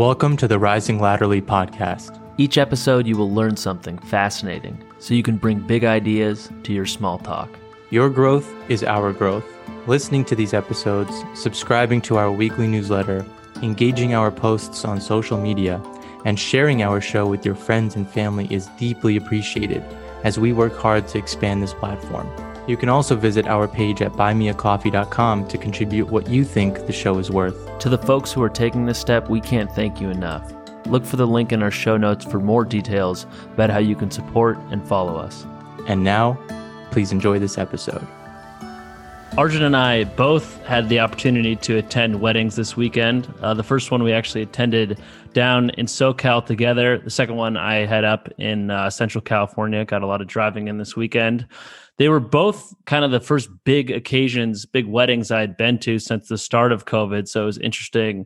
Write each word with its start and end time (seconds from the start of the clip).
Welcome 0.00 0.38
to 0.38 0.48
the 0.48 0.58
Rising 0.58 0.98
Latterly 0.98 1.42
podcast. 1.42 2.18
Each 2.38 2.56
episode, 2.56 3.06
you 3.06 3.18
will 3.18 3.34
learn 3.34 3.54
something 3.54 3.98
fascinating 3.98 4.82
so 4.98 5.12
you 5.12 5.22
can 5.22 5.36
bring 5.36 5.60
big 5.60 5.84
ideas 5.84 6.50
to 6.62 6.72
your 6.72 6.86
small 6.86 7.18
talk. 7.18 7.50
Your 7.90 8.08
growth 8.08 8.50
is 8.70 8.82
our 8.82 9.12
growth. 9.12 9.44
Listening 9.86 10.24
to 10.24 10.34
these 10.34 10.54
episodes, 10.54 11.14
subscribing 11.34 12.00
to 12.00 12.16
our 12.16 12.32
weekly 12.32 12.66
newsletter, 12.66 13.26
engaging 13.62 14.14
our 14.14 14.30
posts 14.30 14.86
on 14.86 15.02
social 15.02 15.36
media, 15.36 15.82
and 16.24 16.38
sharing 16.38 16.82
our 16.82 17.02
show 17.02 17.26
with 17.26 17.44
your 17.44 17.54
friends 17.54 17.94
and 17.94 18.08
family 18.08 18.48
is 18.50 18.68
deeply 18.78 19.18
appreciated 19.18 19.84
as 20.24 20.38
we 20.38 20.54
work 20.54 20.74
hard 20.78 21.08
to 21.08 21.18
expand 21.18 21.62
this 21.62 21.74
platform. 21.74 22.26
You 22.70 22.76
can 22.76 22.88
also 22.88 23.16
visit 23.16 23.48
our 23.48 23.66
page 23.66 24.00
at 24.00 24.12
buymeacoffee.com 24.12 25.48
to 25.48 25.58
contribute 25.58 26.06
what 26.06 26.28
you 26.28 26.44
think 26.44 26.86
the 26.86 26.92
show 26.92 27.18
is 27.18 27.28
worth. 27.28 27.80
To 27.80 27.88
the 27.88 27.98
folks 27.98 28.30
who 28.30 28.40
are 28.44 28.48
taking 28.48 28.86
this 28.86 28.96
step, 28.96 29.28
we 29.28 29.40
can't 29.40 29.68
thank 29.72 30.00
you 30.00 30.08
enough. 30.08 30.52
Look 30.86 31.04
for 31.04 31.16
the 31.16 31.26
link 31.26 31.50
in 31.50 31.64
our 31.64 31.72
show 31.72 31.96
notes 31.96 32.24
for 32.24 32.38
more 32.38 32.64
details 32.64 33.26
about 33.54 33.70
how 33.70 33.78
you 33.78 33.96
can 33.96 34.08
support 34.08 34.56
and 34.70 34.86
follow 34.86 35.16
us. 35.16 35.44
And 35.88 36.04
now, 36.04 36.38
please 36.92 37.10
enjoy 37.10 37.40
this 37.40 37.58
episode. 37.58 38.06
Arjun 39.36 39.64
and 39.64 39.76
I 39.76 40.04
both 40.04 40.64
had 40.64 40.88
the 40.88 41.00
opportunity 41.00 41.56
to 41.56 41.76
attend 41.78 42.20
weddings 42.20 42.54
this 42.54 42.76
weekend. 42.76 43.32
Uh, 43.40 43.52
the 43.52 43.64
first 43.64 43.90
one 43.90 44.04
we 44.04 44.12
actually 44.12 44.42
attended 44.42 45.00
down 45.32 45.70
in 45.70 45.86
SoCal 45.86 46.46
together. 46.46 46.98
The 46.98 47.10
second 47.10 47.34
one 47.34 47.56
I 47.56 47.86
had 47.86 48.04
up 48.04 48.28
in 48.38 48.70
uh, 48.70 48.90
Central 48.90 49.22
California. 49.22 49.84
Got 49.84 50.02
a 50.02 50.06
lot 50.06 50.20
of 50.20 50.28
driving 50.28 50.68
in 50.68 50.78
this 50.78 50.94
weekend. 50.94 51.46
They 52.00 52.08
were 52.08 52.18
both 52.18 52.72
kind 52.86 53.04
of 53.04 53.10
the 53.10 53.20
first 53.20 53.50
big 53.64 53.90
occasions, 53.90 54.64
big 54.64 54.86
weddings 54.86 55.30
I 55.30 55.40
had 55.40 55.58
been 55.58 55.78
to 55.80 55.98
since 55.98 56.28
the 56.28 56.38
start 56.38 56.72
of 56.72 56.86
COVID. 56.86 57.28
So 57.28 57.42
it 57.42 57.44
was 57.44 57.58
interesting 57.58 58.24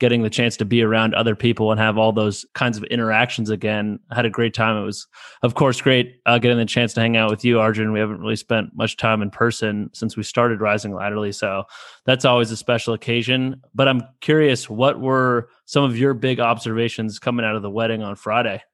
getting 0.00 0.24
the 0.24 0.28
chance 0.28 0.56
to 0.56 0.64
be 0.64 0.82
around 0.82 1.14
other 1.14 1.36
people 1.36 1.70
and 1.70 1.78
have 1.78 1.96
all 1.96 2.10
those 2.10 2.44
kinds 2.54 2.76
of 2.76 2.82
interactions 2.82 3.48
again. 3.48 4.00
I 4.10 4.16
had 4.16 4.26
a 4.26 4.30
great 4.30 4.54
time. 4.54 4.76
It 4.76 4.84
was, 4.84 5.06
of 5.44 5.54
course, 5.54 5.80
great 5.80 6.16
uh, 6.26 6.38
getting 6.38 6.58
the 6.58 6.64
chance 6.64 6.94
to 6.94 7.00
hang 7.00 7.16
out 7.16 7.30
with 7.30 7.44
you, 7.44 7.60
Arjun. 7.60 7.92
We 7.92 8.00
haven't 8.00 8.18
really 8.18 8.34
spent 8.34 8.74
much 8.74 8.96
time 8.96 9.22
in 9.22 9.30
person 9.30 9.90
since 9.92 10.16
we 10.16 10.24
started 10.24 10.60
Rising 10.60 10.92
Latterly. 10.92 11.30
So 11.30 11.62
that's 12.04 12.24
always 12.24 12.50
a 12.50 12.56
special 12.56 12.92
occasion. 12.92 13.62
But 13.72 13.86
I'm 13.86 14.02
curious, 14.20 14.68
what 14.68 15.00
were 15.00 15.48
some 15.66 15.84
of 15.84 15.96
your 15.96 16.14
big 16.14 16.40
observations 16.40 17.20
coming 17.20 17.46
out 17.46 17.54
of 17.54 17.62
the 17.62 17.70
wedding 17.70 18.02
on 18.02 18.16
Friday? 18.16 18.64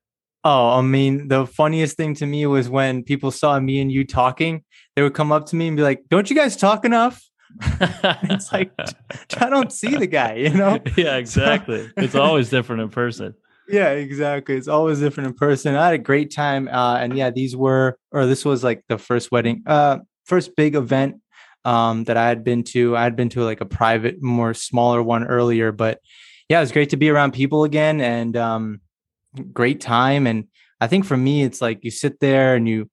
Oh, 0.45 0.79
I 0.79 0.83
mean, 0.83 1.29
the 1.29 1.47
funniest 1.47 1.97
thing 1.97 2.15
to 2.17 2.27
me 2.27 2.47
was 2.47 2.69
when 2.69 3.03
people 3.03 3.31
saw 3.31 3.59
me 3.59 3.81
and 3.81 3.91
you 3.91 4.07
talking, 4.07 4.65
they 4.95 5.03
would 5.03 5.15
come 5.15 5.33
up 5.33 5.47
to 5.47 5.57
me 5.57 5.69
and 5.69 5.77
be 5.77 5.83
like, 5.83 6.05
Don't 6.09 6.31
you 6.31 6.37
guys 6.37 6.57
talk 6.57 6.85
enough? 6.85 7.23
it's 7.61 8.53
like 8.53 8.71
I 9.39 9.49
don't 9.49 9.73
see 9.73 9.97
the 9.97 10.07
guy, 10.07 10.35
you 10.35 10.51
know? 10.51 10.79
Yeah, 10.97 11.17
exactly. 11.17 11.91
it's 11.97 12.15
always 12.15 12.51
different 12.51 12.83
in 12.83 12.89
person. 12.91 13.35
Yeah, 13.69 13.91
exactly. 13.91 14.57
It's 14.57 14.69
always 14.69 15.01
different 15.01 15.29
in 15.29 15.35
person. 15.35 15.75
I 15.75 15.87
had 15.87 15.95
a 15.95 15.99
great 15.99 16.33
time. 16.35 16.69
Uh, 16.69 16.97
and 16.97 17.17
yeah, 17.17 17.31
these 17.31 17.55
were 17.57 17.99
or 18.13 18.27
this 18.27 18.45
was 18.45 18.65
like 18.65 18.83
the 18.89 18.99
first 18.99 19.31
wedding, 19.31 19.63
uh, 19.67 19.99
first 20.25 20.57
big 20.57 20.75
event 20.75 21.17
um 21.65 22.05
that 22.05 22.17
I 22.17 22.29
had 22.29 22.45
been 22.45 22.63
to. 22.65 22.97
I 22.97 23.03
had 23.03 23.17
been 23.17 23.29
to 23.31 23.43
like 23.45 23.61
a 23.61 23.67
private, 23.67 24.23
more 24.23 24.55
smaller 24.55 25.03
one 25.03 25.27
earlier, 25.27 25.73
but 25.73 26.01
yeah, 26.49 26.59
it 26.59 26.63
was 26.63 26.73
great 26.73 26.91
to 26.91 26.97
be 26.97 27.11
around 27.11 27.33
people 27.33 27.65
again 27.65 28.01
and 28.01 28.37
um 28.37 28.81
great 29.53 29.81
time. 29.81 30.27
And 30.27 30.45
I 30.81 30.87
think 30.87 31.05
for 31.05 31.17
me, 31.17 31.43
it's 31.43 31.61
like 31.61 31.85
you 31.85 31.91
sit 31.91 32.21
there 32.21 32.55
and 32.55 32.69
you 32.69 32.91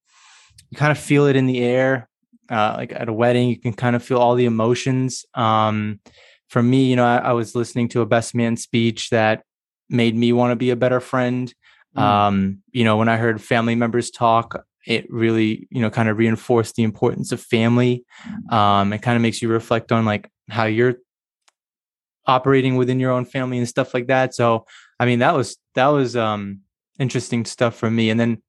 you 0.69 0.77
kind 0.77 0.91
of 0.91 0.97
feel 0.97 1.27
it 1.27 1.35
in 1.35 1.45
the 1.45 1.63
air 1.63 2.09
uh, 2.49 2.73
like 2.77 2.91
at 2.93 3.09
a 3.09 3.13
wedding, 3.13 3.49
you 3.49 3.59
can 3.59 3.73
kind 3.73 3.95
of 3.95 4.03
feel 4.03 4.17
all 4.17 4.35
the 4.35 4.45
emotions. 4.45 5.25
Um, 5.33 5.99
for 6.49 6.61
me, 6.61 6.85
you 6.85 6.95
know, 6.95 7.05
I, 7.05 7.17
I, 7.17 7.31
was 7.33 7.55
listening 7.55 7.89
to 7.89 8.01
a 8.01 8.05
best 8.05 8.35
man 8.35 8.55
speech 8.55 9.09
that 9.09 9.43
made 9.89 10.15
me 10.15 10.31
want 10.31 10.51
to 10.51 10.55
be 10.55 10.69
a 10.69 10.75
better 10.75 10.99
friend. 10.99 11.53
Mm. 11.97 12.01
Um, 12.01 12.61
you 12.71 12.83
know, 12.83 12.97
when 12.97 13.09
I 13.09 13.17
heard 13.17 13.41
family 13.41 13.75
members 13.75 14.11
talk, 14.11 14.63
it 14.85 15.09
really, 15.09 15.67
you 15.71 15.81
know, 15.81 15.89
kind 15.89 16.07
of 16.07 16.17
reinforced 16.17 16.75
the 16.75 16.83
importance 16.83 17.31
of 17.31 17.41
family. 17.41 18.05
Um, 18.51 18.93
it 18.93 19.01
kind 19.01 19.15
of 19.15 19.23
makes 19.23 19.41
you 19.41 19.47
reflect 19.47 19.91
on 19.91 20.05
like 20.05 20.29
how 20.49 20.65
you're 20.65 20.95
operating 22.27 22.75
within 22.75 22.99
your 22.99 23.11
own 23.11 23.25
family 23.25 23.57
and 23.57 23.67
stuff 23.67 23.93
like 23.93 24.07
that. 24.07 24.33
So, 24.35 24.65
I 24.99 25.05
mean, 25.05 25.19
that 25.19 25.35
was 25.35 25.57
that 25.75 25.87
was 25.87 26.15
um 26.15 26.61
interesting 26.99 27.45
stuff 27.45 27.75
for 27.75 27.89
me. 27.89 28.09
And 28.09 28.19
then 28.19 28.41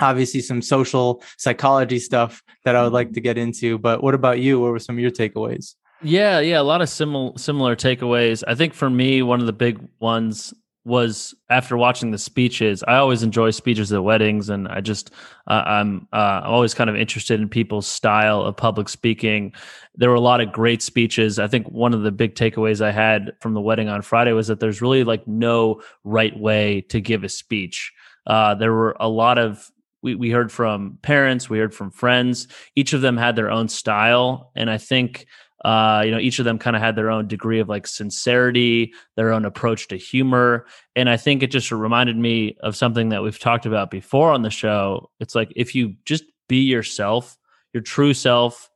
obviously 0.00 0.40
some 0.40 0.62
social 0.62 1.22
psychology 1.38 1.98
stuff 1.98 2.42
that 2.64 2.76
I 2.76 2.82
would 2.82 2.92
like 2.92 3.12
to 3.12 3.20
get 3.20 3.38
into. 3.38 3.78
But 3.78 4.02
what 4.02 4.14
about 4.14 4.40
you? 4.40 4.60
What 4.60 4.72
were 4.72 4.78
some 4.78 4.96
of 4.96 5.00
your 5.00 5.10
takeaways? 5.10 5.74
Yeah, 6.02 6.40
yeah, 6.40 6.60
a 6.60 6.62
lot 6.62 6.82
of 6.82 6.88
similar 6.88 7.32
similar 7.38 7.76
takeaways. 7.76 8.42
I 8.46 8.54
think 8.54 8.74
for 8.74 8.90
me, 8.90 9.22
one 9.22 9.40
of 9.40 9.46
the 9.46 9.52
big 9.52 9.80
ones 10.00 10.52
was 10.84 11.34
after 11.48 11.76
watching 11.76 12.10
the 12.10 12.18
speeches. 12.18 12.84
I 12.86 12.96
always 12.96 13.22
enjoy 13.22 13.50
speeches 13.50 13.92
at 13.92 14.04
weddings, 14.04 14.48
and 14.50 14.68
I 14.68 14.80
just 14.80 15.10
uh, 15.46 15.62
I'm 15.64 16.08
uh, 16.12 16.42
always 16.44 16.74
kind 16.74 16.90
of 16.90 16.96
interested 16.96 17.40
in 17.40 17.48
people's 17.48 17.86
style 17.86 18.42
of 18.42 18.56
public 18.56 18.88
speaking. 18.88 19.52
There 19.94 20.10
were 20.10 20.14
a 20.14 20.20
lot 20.20 20.40
of 20.40 20.52
great 20.52 20.82
speeches. 20.82 21.38
I 21.38 21.48
think 21.48 21.68
one 21.68 21.94
of 21.94 22.02
the 22.02 22.12
big 22.12 22.34
takeaways 22.34 22.84
I 22.84 22.92
had 22.92 23.32
from 23.40 23.54
the 23.54 23.60
wedding 23.60 23.88
on 23.88 24.02
Friday 24.02 24.32
was 24.32 24.48
that 24.48 24.60
there's 24.60 24.82
really 24.82 25.04
like 25.04 25.26
no 25.26 25.80
right 26.04 26.38
way 26.38 26.82
to 26.90 27.00
give 27.00 27.24
a 27.24 27.28
speech. 27.28 27.92
Uh, 28.26 28.54
there 28.54 28.72
were 28.72 28.96
a 29.00 29.08
lot 29.08 29.38
of 29.38 29.70
we, 30.04 30.14
we 30.14 30.30
heard 30.30 30.52
from 30.52 30.98
parents, 31.00 31.48
we 31.48 31.58
heard 31.58 31.74
from 31.74 31.90
friends. 31.90 32.46
Each 32.76 32.92
of 32.92 33.00
them 33.00 33.16
had 33.16 33.36
their 33.36 33.50
own 33.50 33.68
style. 33.68 34.52
And 34.54 34.70
I 34.70 34.76
think, 34.76 35.26
uh, 35.64 36.02
you 36.04 36.10
know, 36.10 36.18
each 36.18 36.38
of 36.38 36.44
them 36.44 36.58
kind 36.58 36.76
of 36.76 36.82
had 36.82 36.94
their 36.94 37.10
own 37.10 37.26
degree 37.26 37.58
of 37.58 37.68
like 37.68 37.86
sincerity, 37.86 38.92
their 39.16 39.32
own 39.32 39.46
approach 39.46 39.88
to 39.88 39.96
humor. 39.96 40.66
And 40.94 41.08
I 41.08 41.16
think 41.16 41.42
it 41.42 41.50
just 41.50 41.72
reminded 41.72 42.16
me 42.16 42.56
of 42.60 42.76
something 42.76 43.08
that 43.08 43.22
we've 43.22 43.38
talked 43.38 43.64
about 43.64 43.90
before 43.90 44.30
on 44.30 44.42
the 44.42 44.50
show. 44.50 45.10
It's 45.20 45.34
like 45.34 45.52
if 45.56 45.74
you 45.74 45.94
just 46.04 46.24
be 46.48 46.58
yourself, 46.58 47.38
your 47.72 47.82
true 47.82 48.12
self, 48.12 48.68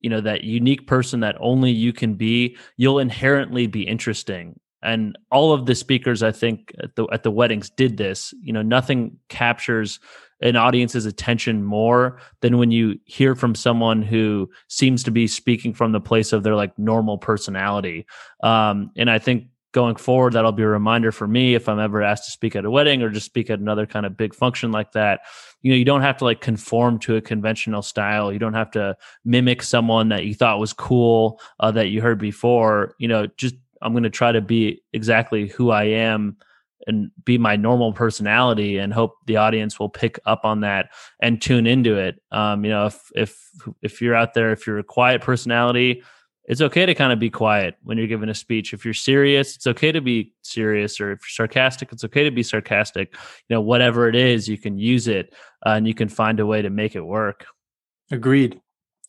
you 0.00 0.10
know, 0.10 0.20
that 0.20 0.44
unique 0.44 0.86
person 0.86 1.20
that 1.20 1.36
only 1.40 1.72
you 1.72 1.94
can 1.94 2.14
be, 2.14 2.56
you'll 2.76 2.98
inherently 2.98 3.66
be 3.66 3.82
interesting 3.82 4.60
and 4.82 5.16
all 5.30 5.52
of 5.52 5.64
the 5.64 5.74
speakers 5.74 6.22
i 6.22 6.30
think 6.30 6.72
at 6.82 6.94
the 6.96 7.06
at 7.12 7.22
the 7.22 7.30
weddings 7.30 7.70
did 7.70 7.96
this 7.96 8.34
you 8.42 8.52
know 8.52 8.62
nothing 8.62 9.16
captures 9.28 9.98
an 10.40 10.56
audience's 10.56 11.06
attention 11.06 11.64
more 11.64 12.20
than 12.40 12.58
when 12.58 12.70
you 12.70 12.98
hear 13.04 13.34
from 13.34 13.54
someone 13.54 14.02
who 14.02 14.50
seems 14.68 15.02
to 15.04 15.10
be 15.10 15.26
speaking 15.26 15.72
from 15.72 15.92
the 15.92 16.00
place 16.00 16.32
of 16.32 16.42
their 16.42 16.54
like 16.54 16.78
normal 16.78 17.18
personality. 17.18 18.06
Um, 18.42 18.90
and 18.96 19.10
I 19.10 19.18
think 19.18 19.46
going 19.72 19.96
forward, 19.96 20.32
that'll 20.32 20.52
be 20.52 20.62
a 20.62 20.68
reminder 20.68 21.12
for 21.12 21.26
me 21.26 21.54
if 21.54 21.68
I'm 21.68 21.78
ever 21.78 22.02
asked 22.02 22.24
to 22.24 22.30
speak 22.30 22.56
at 22.56 22.64
a 22.64 22.70
wedding 22.70 23.02
or 23.02 23.10
just 23.10 23.26
speak 23.26 23.50
at 23.50 23.58
another 23.58 23.86
kind 23.86 24.06
of 24.06 24.16
big 24.16 24.34
function 24.34 24.72
like 24.72 24.92
that. 24.92 25.20
You 25.62 25.70
know, 25.70 25.76
you 25.76 25.84
don't 25.84 26.02
have 26.02 26.16
to 26.18 26.24
like 26.24 26.40
conform 26.40 26.98
to 27.00 27.16
a 27.16 27.20
conventional 27.20 27.82
style. 27.82 28.32
You 28.32 28.38
don't 28.38 28.54
have 28.54 28.70
to 28.72 28.96
mimic 29.24 29.62
someone 29.62 30.08
that 30.08 30.24
you 30.24 30.34
thought 30.34 30.60
was 30.60 30.72
cool 30.72 31.40
uh, 31.60 31.70
that 31.72 31.88
you 31.88 32.00
heard 32.00 32.18
before. 32.18 32.94
You 32.98 33.08
know, 33.08 33.26
just 33.36 33.54
I'm 33.82 33.92
going 33.92 34.04
to 34.04 34.10
try 34.10 34.32
to 34.32 34.40
be 34.40 34.82
exactly 34.92 35.48
who 35.48 35.70
I 35.70 35.84
am 35.84 36.38
and 36.86 37.10
be 37.24 37.38
my 37.38 37.56
normal 37.56 37.92
personality 37.92 38.78
and 38.78 38.92
hope 38.92 39.14
the 39.26 39.36
audience 39.36 39.78
will 39.78 39.88
pick 39.88 40.18
up 40.26 40.44
on 40.44 40.60
that 40.60 40.90
and 41.20 41.42
tune 41.42 41.66
into 41.66 41.96
it. 41.96 42.20
Um, 42.30 42.64
you 42.64 42.70
know 42.70 42.86
if 42.86 43.10
if 43.14 43.38
if 43.82 44.00
you're 44.00 44.14
out 44.14 44.34
there 44.34 44.52
if 44.52 44.66
you're 44.66 44.78
a 44.78 44.84
quiet 44.84 45.20
personality 45.20 46.02
it's 46.48 46.60
okay 46.60 46.86
to 46.86 46.94
kind 46.94 47.12
of 47.12 47.18
be 47.18 47.28
quiet 47.28 47.74
when 47.82 47.98
you're 47.98 48.06
giving 48.06 48.28
a 48.28 48.34
speech. 48.34 48.72
If 48.72 48.84
you're 48.84 48.94
serious 48.94 49.56
it's 49.56 49.66
okay 49.66 49.90
to 49.90 50.00
be 50.00 50.32
serious 50.42 51.00
or 51.00 51.12
if 51.12 51.20
you're 51.22 51.46
sarcastic 51.46 51.92
it's 51.92 52.04
okay 52.04 52.24
to 52.24 52.30
be 52.30 52.42
sarcastic. 52.42 53.12
You 53.48 53.56
know 53.56 53.60
whatever 53.60 54.08
it 54.08 54.14
is 54.14 54.48
you 54.48 54.58
can 54.58 54.78
use 54.78 55.08
it 55.08 55.34
uh, 55.64 55.70
and 55.70 55.86
you 55.86 55.94
can 55.94 56.08
find 56.08 56.38
a 56.40 56.46
way 56.46 56.62
to 56.62 56.70
make 56.70 56.94
it 56.94 57.00
work. 57.00 57.46
Agreed. 58.10 58.60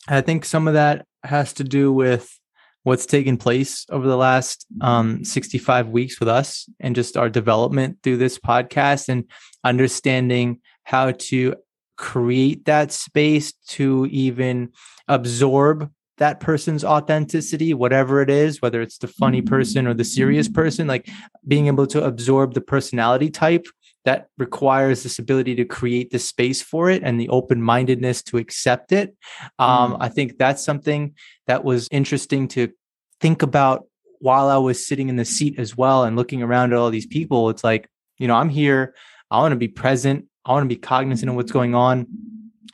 I 0.07 0.21
think 0.21 0.45
some 0.45 0.67
of 0.67 0.73
that 0.73 1.05
has 1.23 1.53
to 1.53 1.63
do 1.63 1.91
with 1.91 2.39
what's 2.87 3.05
taken 3.05 3.35
place 3.35 3.85
over 3.89 4.07
the 4.07 4.15
last 4.15 4.65
um, 4.79 5.21
65 5.21 5.89
weeks 5.89 6.21
with 6.21 6.29
us 6.29 6.69
and 6.79 6.95
just 6.95 7.17
our 7.17 7.29
development 7.29 7.97
through 8.01 8.15
this 8.15 8.39
podcast 8.39 9.09
and 9.09 9.25
understanding 9.65 10.62
how 10.85 11.12
to 11.12 11.53
create 11.97 12.63
that 12.63 12.94
space 12.94 13.51
to 13.67 14.07
even 14.09 14.69
absorb 15.09 15.91
that 16.17 16.39
person's 16.39 16.83
authenticity, 16.83 17.73
whatever 17.73 18.21
it 18.21 18.29
is, 18.29 18.61
whether 18.61 18.81
it's 18.81 18.97
the 18.97 19.07
funny 19.07 19.41
person 19.41 19.87
or 19.87 19.93
the 19.93 20.03
serious 20.03 20.49
person, 20.49 20.87
like 20.87 21.07
being 21.47 21.67
able 21.67 21.87
to 21.87 22.03
absorb 22.03 22.53
the 22.53 22.61
personality 22.61 23.29
type 23.29 23.67
that 24.05 24.27
requires 24.37 25.03
this 25.03 25.19
ability 25.19 25.53
to 25.55 25.65
create 25.65 26.11
the 26.11 26.19
space 26.19 26.61
for 26.61 26.89
it 26.89 27.03
and 27.03 27.19
the 27.19 27.29
open 27.29 27.61
mindedness 27.61 28.23
to 28.23 28.37
accept 28.37 28.91
it. 28.91 29.15
Um, 29.59 29.93
mm. 29.93 29.97
I 29.99 30.09
think 30.09 30.37
that's 30.37 30.63
something 30.63 31.13
that 31.45 31.63
was 31.63 31.87
interesting 31.91 32.47
to 32.49 32.71
think 33.19 33.41
about 33.41 33.85
while 34.19 34.47
I 34.47 34.57
was 34.57 34.87
sitting 34.87 35.09
in 35.09 35.17
the 35.17 35.25
seat 35.25 35.59
as 35.59 35.75
well 35.75 36.03
and 36.03 36.15
looking 36.15 36.41
around 36.41 36.73
at 36.73 36.79
all 36.79 36.89
these 36.89 37.05
people. 37.05 37.49
It's 37.49 37.63
like, 37.63 37.89
you 38.17 38.27
know, 38.27 38.35
I'm 38.35 38.49
here. 38.49 38.95
I 39.29 39.39
want 39.39 39.51
to 39.51 39.57
be 39.57 39.67
present. 39.67 40.25
I 40.45 40.53
want 40.53 40.63
to 40.63 40.73
be 40.73 40.79
cognizant 40.79 41.29
of 41.29 41.35
what's 41.35 41.51
going 41.51 41.75
on. 41.75 42.07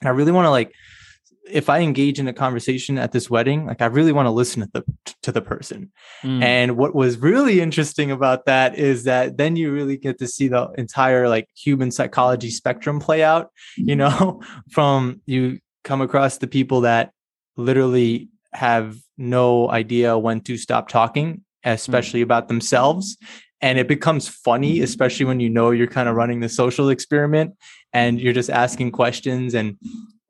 And 0.01 0.07
I 0.07 0.09
really 0.09 0.31
want 0.31 0.45
to 0.45 0.51
like 0.51 0.73
if 1.49 1.69
I 1.69 1.79
engage 1.79 2.19
in 2.19 2.27
a 2.27 2.33
conversation 2.33 2.97
at 2.97 3.11
this 3.11 3.29
wedding, 3.29 3.65
like 3.65 3.81
I 3.81 3.87
really 3.87 4.11
want 4.11 4.27
to 4.27 4.31
listen 4.31 4.61
to 4.61 4.69
the 4.73 5.13
to 5.23 5.31
the 5.31 5.41
person. 5.41 5.91
Mm. 6.23 6.41
And 6.41 6.77
what 6.77 6.95
was 6.95 7.17
really 7.17 7.59
interesting 7.59 8.11
about 8.11 8.45
that 8.45 8.77
is 8.77 9.03
that 9.03 9.37
then 9.37 9.55
you 9.55 9.71
really 9.71 9.97
get 9.97 10.19
to 10.19 10.27
see 10.27 10.47
the 10.47 10.69
entire 10.77 11.27
like 11.27 11.49
human 11.55 11.91
psychology 11.91 12.49
spectrum 12.49 12.99
play 12.99 13.23
out, 13.23 13.51
you 13.75 13.95
know, 13.95 14.41
from 14.71 15.21
you 15.25 15.59
come 15.83 16.01
across 16.01 16.37
the 16.37 16.47
people 16.47 16.81
that 16.81 17.11
literally 17.57 18.29
have 18.53 18.95
no 19.17 19.69
idea 19.69 20.17
when 20.17 20.41
to 20.41 20.57
stop 20.57 20.87
talking, 20.87 21.43
especially 21.63 22.21
mm. 22.21 22.23
about 22.23 22.47
themselves. 22.47 23.17
And 23.61 23.79
it 23.79 23.87
becomes 23.87 24.27
funny, 24.27 24.81
especially 24.81 25.25
when 25.25 25.39
you 25.39 25.49
know 25.49 25.71
you're 25.71 25.87
kind 25.87 26.09
of 26.09 26.15
running 26.15 26.41
the 26.41 26.49
social 26.49 26.89
experiment 26.89 27.55
and 27.93 28.19
you're 28.19 28.33
just 28.33 28.49
asking 28.49 28.91
questions 28.91 29.53
and 29.53 29.77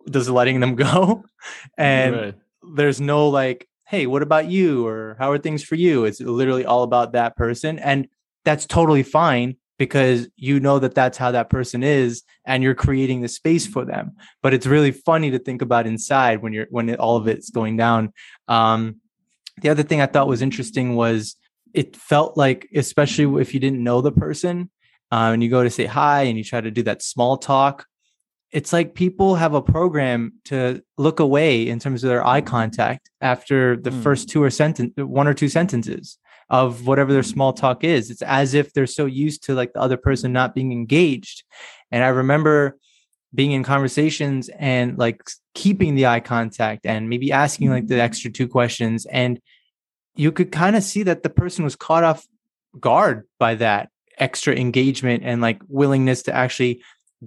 just 0.09 0.29
letting 0.29 0.59
them 0.59 0.75
go. 0.87 1.23
And 1.77 2.15
right. 2.15 2.35
there's 2.75 3.01
no 3.01 3.29
like, 3.29 3.67
hey, 3.87 4.07
what 4.07 4.21
about 4.21 4.47
you? 4.47 4.87
Or 4.87 5.15
how 5.19 5.31
are 5.31 5.37
things 5.37 5.63
for 5.63 5.75
you? 5.75 6.05
It's 6.05 6.19
literally 6.19 6.65
all 6.65 6.83
about 6.83 7.13
that 7.13 7.35
person. 7.35 7.79
And 7.79 8.07
that's 8.45 8.65
totally 8.65 9.03
fine 9.03 9.57
because 9.77 10.27
you 10.35 10.59
know 10.59 10.79
that 10.79 10.95
that's 10.95 11.17
how 11.17 11.31
that 11.31 11.49
person 11.49 11.83
is 11.83 12.23
and 12.45 12.63
you're 12.63 12.75
creating 12.75 13.21
the 13.21 13.27
space 13.27 13.65
for 13.65 13.83
them 13.83 14.11
but 14.41 14.53
it's 14.53 14.67
really 14.67 14.91
funny 14.91 15.31
to 15.31 15.39
think 15.39 15.61
about 15.61 15.87
inside 15.87 16.41
when 16.41 16.53
you're 16.53 16.67
when 16.69 16.89
it, 16.89 16.99
all 16.99 17.17
of 17.17 17.27
it's 17.27 17.49
going 17.49 17.75
down 17.75 18.13
um 18.47 18.97
the 19.61 19.69
other 19.69 19.83
thing 19.83 19.99
i 19.99 20.05
thought 20.05 20.27
was 20.27 20.41
interesting 20.41 20.95
was 20.95 21.35
it 21.73 21.95
felt 21.95 22.37
like 22.37 22.69
especially 22.75 23.41
if 23.41 23.53
you 23.53 23.59
didn't 23.59 23.83
know 23.83 24.01
the 24.01 24.11
person 24.11 24.69
uh, 25.11 25.31
and 25.33 25.43
you 25.43 25.49
go 25.49 25.63
to 25.63 25.69
say 25.69 25.85
hi 25.85 26.23
and 26.23 26.37
you 26.37 26.43
try 26.43 26.61
to 26.61 26.71
do 26.71 26.83
that 26.83 27.01
small 27.01 27.37
talk 27.37 27.85
it's 28.53 28.71
like 28.71 28.93
people 28.93 29.35
have 29.35 29.55
a 29.55 29.61
program 29.61 30.31
to 30.45 30.81
look 30.97 31.19
away 31.19 31.67
in 31.67 31.79
terms 31.79 32.03
of 32.03 32.09
their 32.09 32.25
eye 32.25 32.39
contact 32.39 33.09
after 33.19 33.75
the 33.75 33.89
mm. 33.89 34.03
first 34.03 34.29
two 34.29 34.41
or 34.41 34.51
sentence 34.51 34.93
one 34.95 35.27
or 35.27 35.33
two 35.33 35.49
sentences 35.49 36.19
of 36.51 36.85
whatever 36.85 37.11
their 37.11 37.23
small 37.23 37.51
talk 37.51 37.83
is. 37.83 38.11
It's 38.11 38.21
as 38.21 38.53
if 38.53 38.71
they're 38.71 38.85
so 38.85 39.07
used 39.07 39.43
to 39.45 39.55
like 39.55 39.73
the 39.73 39.81
other 39.81 39.97
person 39.97 40.31
not 40.31 40.53
being 40.53 40.71
engaged. 40.71 41.43
And 41.91 42.03
i 42.03 42.09
remember 42.09 42.77
being 43.33 43.51
in 43.51 43.63
conversations 43.63 44.49
and 44.59 44.99
like 44.99 45.23
keeping 45.55 45.95
the 45.95 46.05
eye 46.05 46.19
contact 46.19 46.85
and 46.85 47.09
maybe 47.09 47.31
asking 47.31 47.71
like 47.71 47.87
the 47.87 47.99
extra 47.99 48.29
two 48.29 48.47
questions. 48.47 49.07
And 49.07 49.39
you 50.15 50.31
could 50.31 50.51
kind 50.51 50.75
of 50.75 50.83
see 50.83 51.01
that 51.03 51.23
the 51.23 51.29
person 51.29 51.63
was 51.63 51.75
caught 51.75 52.03
off 52.03 52.27
guard 52.79 53.27
by 53.39 53.55
that 53.55 53.89
extra 54.19 54.55
engagement 54.55 55.23
and 55.25 55.41
like 55.41 55.59
willingness 55.67 56.21
to 56.23 56.35
actually 56.35 56.83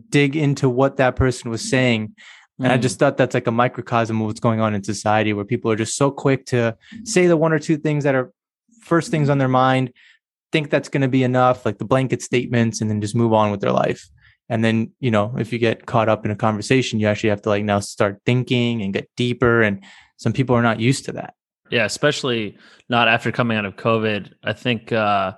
dig 0.08 0.36
into 0.36 0.68
what 0.68 0.96
that 0.96 1.16
person 1.16 1.50
was 1.50 1.68
saying. 1.68 2.14
And 2.58 2.68
mm. 2.68 2.72
I 2.72 2.78
just 2.78 2.98
thought 2.98 3.16
that's 3.16 3.34
like 3.34 3.46
a 3.46 3.52
microcosm 3.52 4.20
of 4.20 4.26
what's 4.26 4.40
going 4.40 4.60
on 4.60 4.74
in 4.74 4.82
society 4.82 5.32
where 5.32 5.44
people 5.44 5.70
are 5.70 5.76
just 5.76 5.96
so 5.96 6.10
quick 6.10 6.46
to 6.46 6.76
say 7.04 7.26
the 7.26 7.36
one 7.36 7.52
or 7.52 7.58
two 7.58 7.76
things 7.76 8.04
that 8.04 8.14
are 8.14 8.32
first 8.80 9.10
things 9.10 9.28
on 9.28 9.38
their 9.38 9.48
mind, 9.48 9.92
think 10.52 10.70
that's 10.70 10.88
going 10.88 11.02
to 11.02 11.08
be 11.08 11.22
enough, 11.22 11.66
like 11.66 11.78
the 11.78 11.84
blanket 11.84 12.22
statements, 12.22 12.80
and 12.80 12.88
then 12.88 13.00
just 13.00 13.14
move 13.14 13.32
on 13.32 13.50
with 13.50 13.60
their 13.60 13.72
life. 13.72 14.08
And 14.48 14.64
then, 14.64 14.92
you 15.00 15.10
know, 15.10 15.34
if 15.36 15.52
you 15.52 15.58
get 15.58 15.86
caught 15.86 16.08
up 16.08 16.24
in 16.24 16.30
a 16.30 16.36
conversation, 16.36 17.00
you 17.00 17.08
actually 17.08 17.30
have 17.30 17.42
to 17.42 17.48
like 17.48 17.64
now 17.64 17.80
start 17.80 18.20
thinking 18.24 18.80
and 18.80 18.94
get 18.94 19.10
deeper. 19.16 19.60
And 19.60 19.84
some 20.18 20.32
people 20.32 20.54
are 20.54 20.62
not 20.62 20.78
used 20.80 21.04
to 21.06 21.12
that. 21.12 21.34
Yeah, 21.68 21.84
especially 21.84 22.56
not 22.88 23.08
after 23.08 23.32
coming 23.32 23.58
out 23.58 23.64
of 23.64 23.74
COVID. 23.74 24.32
I 24.44 24.52
think, 24.52 24.92
uh, 24.92 25.32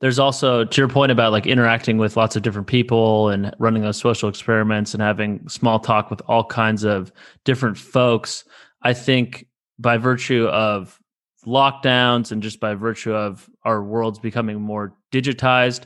there's 0.00 0.18
also 0.18 0.64
to 0.64 0.80
your 0.80 0.88
point 0.88 1.12
about 1.12 1.32
like 1.32 1.46
interacting 1.46 1.98
with 1.98 2.16
lots 2.16 2.36
of 2.36 2.42
different 2.42 2.66
people 2.66 3.28
and 3.28 3.54
running 3.58 3.82
those 3.82 3.96
social 3.96 4.28
experiments 4.28 4.94
and 4.94 5.02
having 5.02 5.46
small 5.48 5.78
talk 5.78 6.10
with 6.10 6.20
all 6.26 6.44
kinds 6.44 6.84
of 6.84 7.12
different 7.44 7.76
folks 7.78 8.44
i 8.82 8.92
think 8.92 9.46
by 9.78 9.96
virtue 9.96 10.46
of 10.48 11.00
lockdowns 11.46 12.32
and 12.32 12.42
just 12.42 12.58
by 12.58 12.74
virtue 12.74 13.12
of 13.12 13.48
our 13.64 13.82
worlds 13.82 14.18
becoming 14.18 14.60
more 14.60 14.94
digitized 15.12 15.82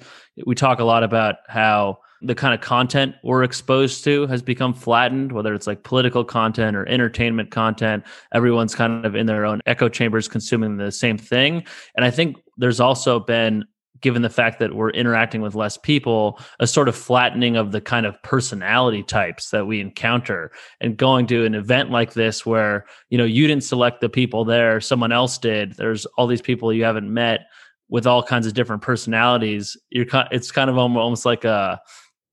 we 0.47 0.55
talk 0.55 0.81
a 0.81 0.85
lot 0.85 1.03
about 1.03 1.37
how 1.49 1.99
the 2.23 2.35
kind 2.35 2.53
of 2.53 2.61
content 2.61 3.15
we're 3.23 3.43
exposed 3.43 4.05
to 4.05 4.27
has 4.27 4.43
become 4.43 4.75
flattened, 4.75 5.33
whether 5.33 5.55
it's 5.55 5.67
like 5.67 5.85
political 5.85 6.25
content 6.25 6.77
or 6.77 6.87
entertainment 6.87 7.51
content. 7.51 8.05
Everyone's 8.35 8.75
kind 8.75 9.07
of 9.07 9.15
in 9.15 9.27
their 9.27 9.47
own 9.47 9.61
echo 9.67 9.89
chambers 9.89 10.29
consuming 10.29 10.77
the 10.77 10.93
same 10.93 11.17
thing. 11.17 11.65
And 11.97 12.05
I 12.05 12.11
think 12.11 12.37
there's 12.59 12.81
also 12.81 13.21
been 13.21 13.65
given 14.01 14.23
the 14.23 14.31
fact 14.31 14.59
that 14.59 14.75
we're 14.75 14.91
interacting 14.91 15.41
with 15.41 15.55
less 15.55 15.77
people, 15.77 16.39
a 16.59 16.67
sort 16.67 16.89
of 16.89 16.97
flattening 16.97 17.57
of 17.57 17.73
the 17.73 17.81
kind 17.81 18.07
of 18.07 18.21
personality 18.23 19.03
types 19.03 19.51
that 19.51 19.67
we 19.67 19.81
encounter. 19.81 20.51
And 20.81 20.97
going 20.97 21.27
to 21.29 21.45
an 21.45 21.55
event 21.55 21.91
like 21.91 22.15
this 22.15 22.45
where, 22.45 22.87
you 23.09 23.19
know, 23.19 23.25
you 23.25 23.47
didn't 23.47 23.65
select 23.65 24.01
the 24.01 24.09
people 24.09 24.45
there, 24.45 24.81
someone 24.81 25.13
else 25.13 25.39
did. 25.39 25.77
There's 25.77 26.07
all 26.17 26.27
these 26.27 26.43
people 26.43 26.73
you 26.73 26.85
haven't 26.85 27.13
met 27.13 27.41
with 27.89 28.07
all 28.07 28.23
kinds 28.23 28.47
of 28.47 28.55
different 28.55 28.83
personalities. 28.83 29.77
You're 29.91 30.07
it's 30.31 30.53
kind 30.53 30.71
of 30.71 30.79
almost 30.79 31.27
like 31.27 31.45
a 31.45 31.81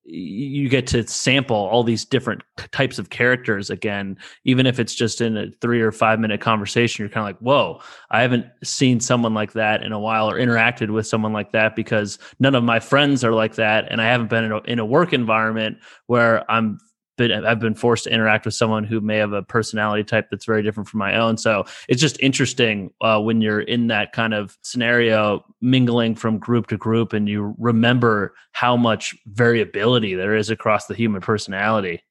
you 0.09 0.69
get 0.69 0.87
to 0.87 1.05
sample 1.05 1.55
all 1.55 1.83
these 1.83 2.05
different 2.05 2.41
types 2.71 2.97
of 2.97 3.09
characters 3.09 3.69
again 3.69 4.17
even 4.45 4.65
if 4.65 4.79
it's 4.79 4.95
just 4.95 5.19
in 5.19 5.35
a 5.35 5.51
three 5.59 5.81
or 5.81 5.91
five 5.91 6.17
minute 6.17 6.39
conversation 6.39 7.03
you're 7.03 7.09
kind 7.09 7.27
of 7.27 7.27
like 7.27 7.39
whoa 7.39 7.79
i 8.09 8.21
haven't 8.21 8.45
seen 8.63 9.01
someone 9.01 9.33
like 9.33 9.51
that 9.51 9.83
in 9.83 9.91
a 9.91 9.99
while 9.99 10.29
or 10.29 10.35
interacted 10.35 10.91
with 10.91 11.05
someone 11.05 11.33
like 11.33 11.51
that 11.51 11.75
because 11.75 12.17
none 12.39 12.55
of 12.55 12.63
my 12.63 12.79
friends 12.79 13.23
are 13.23 13.33
like 13.33 13.55
that 13.55 13.85
and 13.91 14.01
i 14.01 14.05
haven't 14.05 14.29
been 14.29 14.45
in 14.45 14.51
a, 14.53 14.61
in 14.61 14.79
a 14.79 14.85
work 14.85 15.11
environment 15.11 15.77
where 16.05 16.49
i'm 16.49 16.79
been 17.17 17.31
I've 17.45 17.59
been 17.59 17.75
forced 17.75 18.05
to 18.05 18.13
interact 18.13 18.45
with 18.45 18.53
someone 18.53 18.83
who 18.83 19.01
may 19.01 19.17
have 19.17 19.33
a 19.33 19.43
personality 19.43 20.03
type 20.03 20.27
that's 20.31 20.45
very 20.45 20.63
different 20.63 20.87
from 20.87 20.99
my 20.99 21.17
own. 21.17 21.37
So 21.37 21.65
it's 21.89 22.01
just 22.01 22.17
interesting 22.21 22.91
uh, 23.01 23.19
when 23.19 23.41
you're 23.41 23.61
in 23.61 23.87
that 23.87 24.13
kind 24.13 24.33
of 24.33 24.57
scenario, 24.61 25.43
mingling 25.61 26.15
from 26.15 26.37
group 26.37 26.67
to 26.67 26.77
group, 26.77 27.13
and 27.13 27.27
you 27.27 27.55
remember 27.57 28.33
how 28.53 28.77
much 28.77 29.15
variability 29.25 30.15
there 30.15 30.35
is 30.35 30.49
across 30.49 30.87
the 30.87 30.95
human 30.95 31.21
personality. 31.21 32.01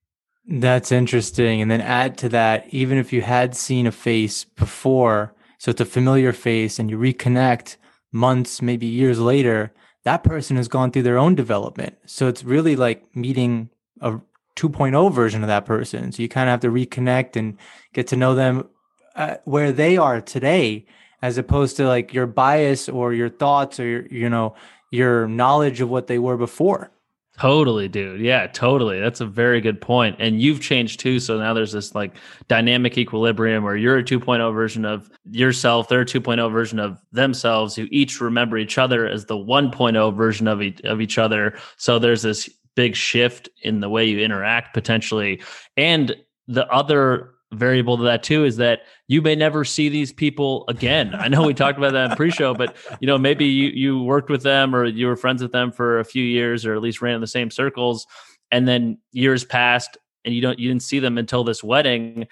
That's 0.49 0.93
interesting. 0.93 1.61
And 1.61 1.70
then 1.70 1.81
add 1.81 2.19
to 2.19 2.29
that, 2.29 2.67
even 2.70 2.99
if 2.99 3.12
you 3.12 3.23
had 3.23 3.56
seen 3.56 3.87
a 3.87 3.93
face 3.93 4.44
before, 4.44 5.35
so 5.59 5.70
it's 5.70 5.81
a 5.81 5.87
familiar 5.87 6.32
face, 6.32 6.79
and 6.79 6.91
you 6.91 6.99
reconnect 6.99 7.76
months, 8.12 8.62
maybe 8.62 8.87
years 8.87 9.19
later, 9.19 9.73
that 10.05 10.23
person 10.23 10.56
has 10.56 10.69
gone 10.69 10.93
through 10.93 11.02
their 11.02 11.19
own 11.19 11.35
development. 11.35 11.97
So 12.06 12.29
it's 12.29 12.44
really 12.44 12.76
like 12.76 13.05
meeting 13.17 13.70
a 14.00 14.20
2.0 14.56 15.12
version 15.12 15.43
of 15.43 15.49
that 15.49 15.67
person. 15.67 16.12
So 16.12 16.23
you 16.23 16.29
kind 16.29 16.49
of 16.49 16.53
have 16.53 16.61
to 16.61 16.70
reconnect 16.70 17.37
and 17.37 17.56
get 17.93 18.06
to 18.08 18.17
know 18.17 18.35
them 18.35 18.69
uh, 19.14 19.37
where 19.44 19.73
they 19.73 19.97
are 19.97 20.20
today, 20.20 20.87
as 21.23 21.38
opposed 21.38 21.76
to 21.76 21.87
like 21.87 22.12
your 22.12 22.26
bias 22.26 22.88
or 22.88 23.12
your 23.12 23.29
thoughts 23.29 23.79
or 23.79 23.87
your, 23.87 24.06
you 24.06 24.29
know 24.29 24.55
your 24.91 25.26
knowledge 25.26 25.81
of 25.81 25.91
what 25.91 26.06
they 26.06 26.19
were 26.19 26.37
before. 26.37 26.91
Totally, 27.38 27.87
dude. 27.87 28.21
Yeah, 28.21 28.47
totally. 28.47 28.99
That's 28.99 29.21
a 29.21 29.26
very 29.26 29.61
good 29.61 29.78
point. 29.78 30.16
And 30.19 30.40
you've 30.40 30.62
changed 30.62 31.00
too. 31.00 31.21
So 31.21 31.38
now 31.38 31.52
there's 31.52 31.73
this 31.73 31.95
like 31.95 32.16
dynamic 32.49 32.97
equilibrium 32.97 33.62
where 33.62 33.76
you're 33.76 33.99
a 33.99 34.02
2.0 34.02 34.54
version 34.54 34.87
of 34.87 35.11
yourself, 35.30 35.88
they're 35.88 36.00
a 36.00 36.07
2.0 36.07 36.50
version 36.50 36.78
of 36.78 36.99
themselves, 37.12 37.76
who 37.76 37.88
each 37.90 38.23
remember 38.23 38.57
each 38.57 38.78
other 38.78 39.07
as 39.07 39.26
the 39.26 39.37
1.0 39.37 40.16
version 40.16 40.49
of, 40.49 40.62
e- 40.62 40.76
of 40.85 41.02
each 41.02 41.19
other. 41.19 41.59
So 41.76 41.99
there's 41.99 42.23
this 42.23 42.49
big 42.76 42.95
shift 42.95 43.49
in 43.62 43.80
the 43.80 43.88
way 43.88 44.04
you 44.04 44.21
interact 44.21 44.73
potentially. 44.75 45.42
And 45.76 46.14
the 46.47 46.66
other 46.68 47.33
variable 47.52 47.97
to 47.97 48.02
that 48.04 48.23
too 48.23 48.45
is 48.45 48.56
that 48.56 48.80
you 49.09 49.23
may 49.23 49.35
never 49.35 49.64
see 49.64 49.88
these 49.88 50.12
people 50.12 50.64
again. 50.68 51.14
I 51.14 51.28
know 51.28 51.42
we 51.42 51.54
talked 51.54 51.78
about 51.78 51.92
that 51.92 52.11
in 52.11 52.16
pre-show, 52.16 52.54
but 52.54 52.76
you 53.00 53.06
know 53.06 53.18
maybe 53.18 53.47
you 53.47 53.68
you 53.68 54.02
worked 54.02 54.30
with 54.30 54.42
them 54.42 54.75
or 54.75 54.85
you 54.85 55.06
were 55.06 55.16
friends 55.16 55.42
with 55.42 55.52
them 55.52 55.73
for 55.73 55.99
a 55.99 56.04
few 56.04 56.23
years 56.23 56.64
or 56.64 56.75
at 56.75 56.83
least 56.83 57.02
ran 57.02 57.14
in 57.14 57.21
the 57.21 57.26
same 57.26 57.50
circles, 57.50 58.06
and 58.50 58.68
then 58.68 58.99
years 59.12 59.45
passed 59.45 59.97
and 60.25 60.35
you 60.35 60.40
don't 60.40 60.59
you 60.59 60.68
didn't 60.68 60.83
see 60.83 60.99
them 60.99 61.18
until 61.18 61.45
this 61.45 61.64
wedding, 61.64 62.26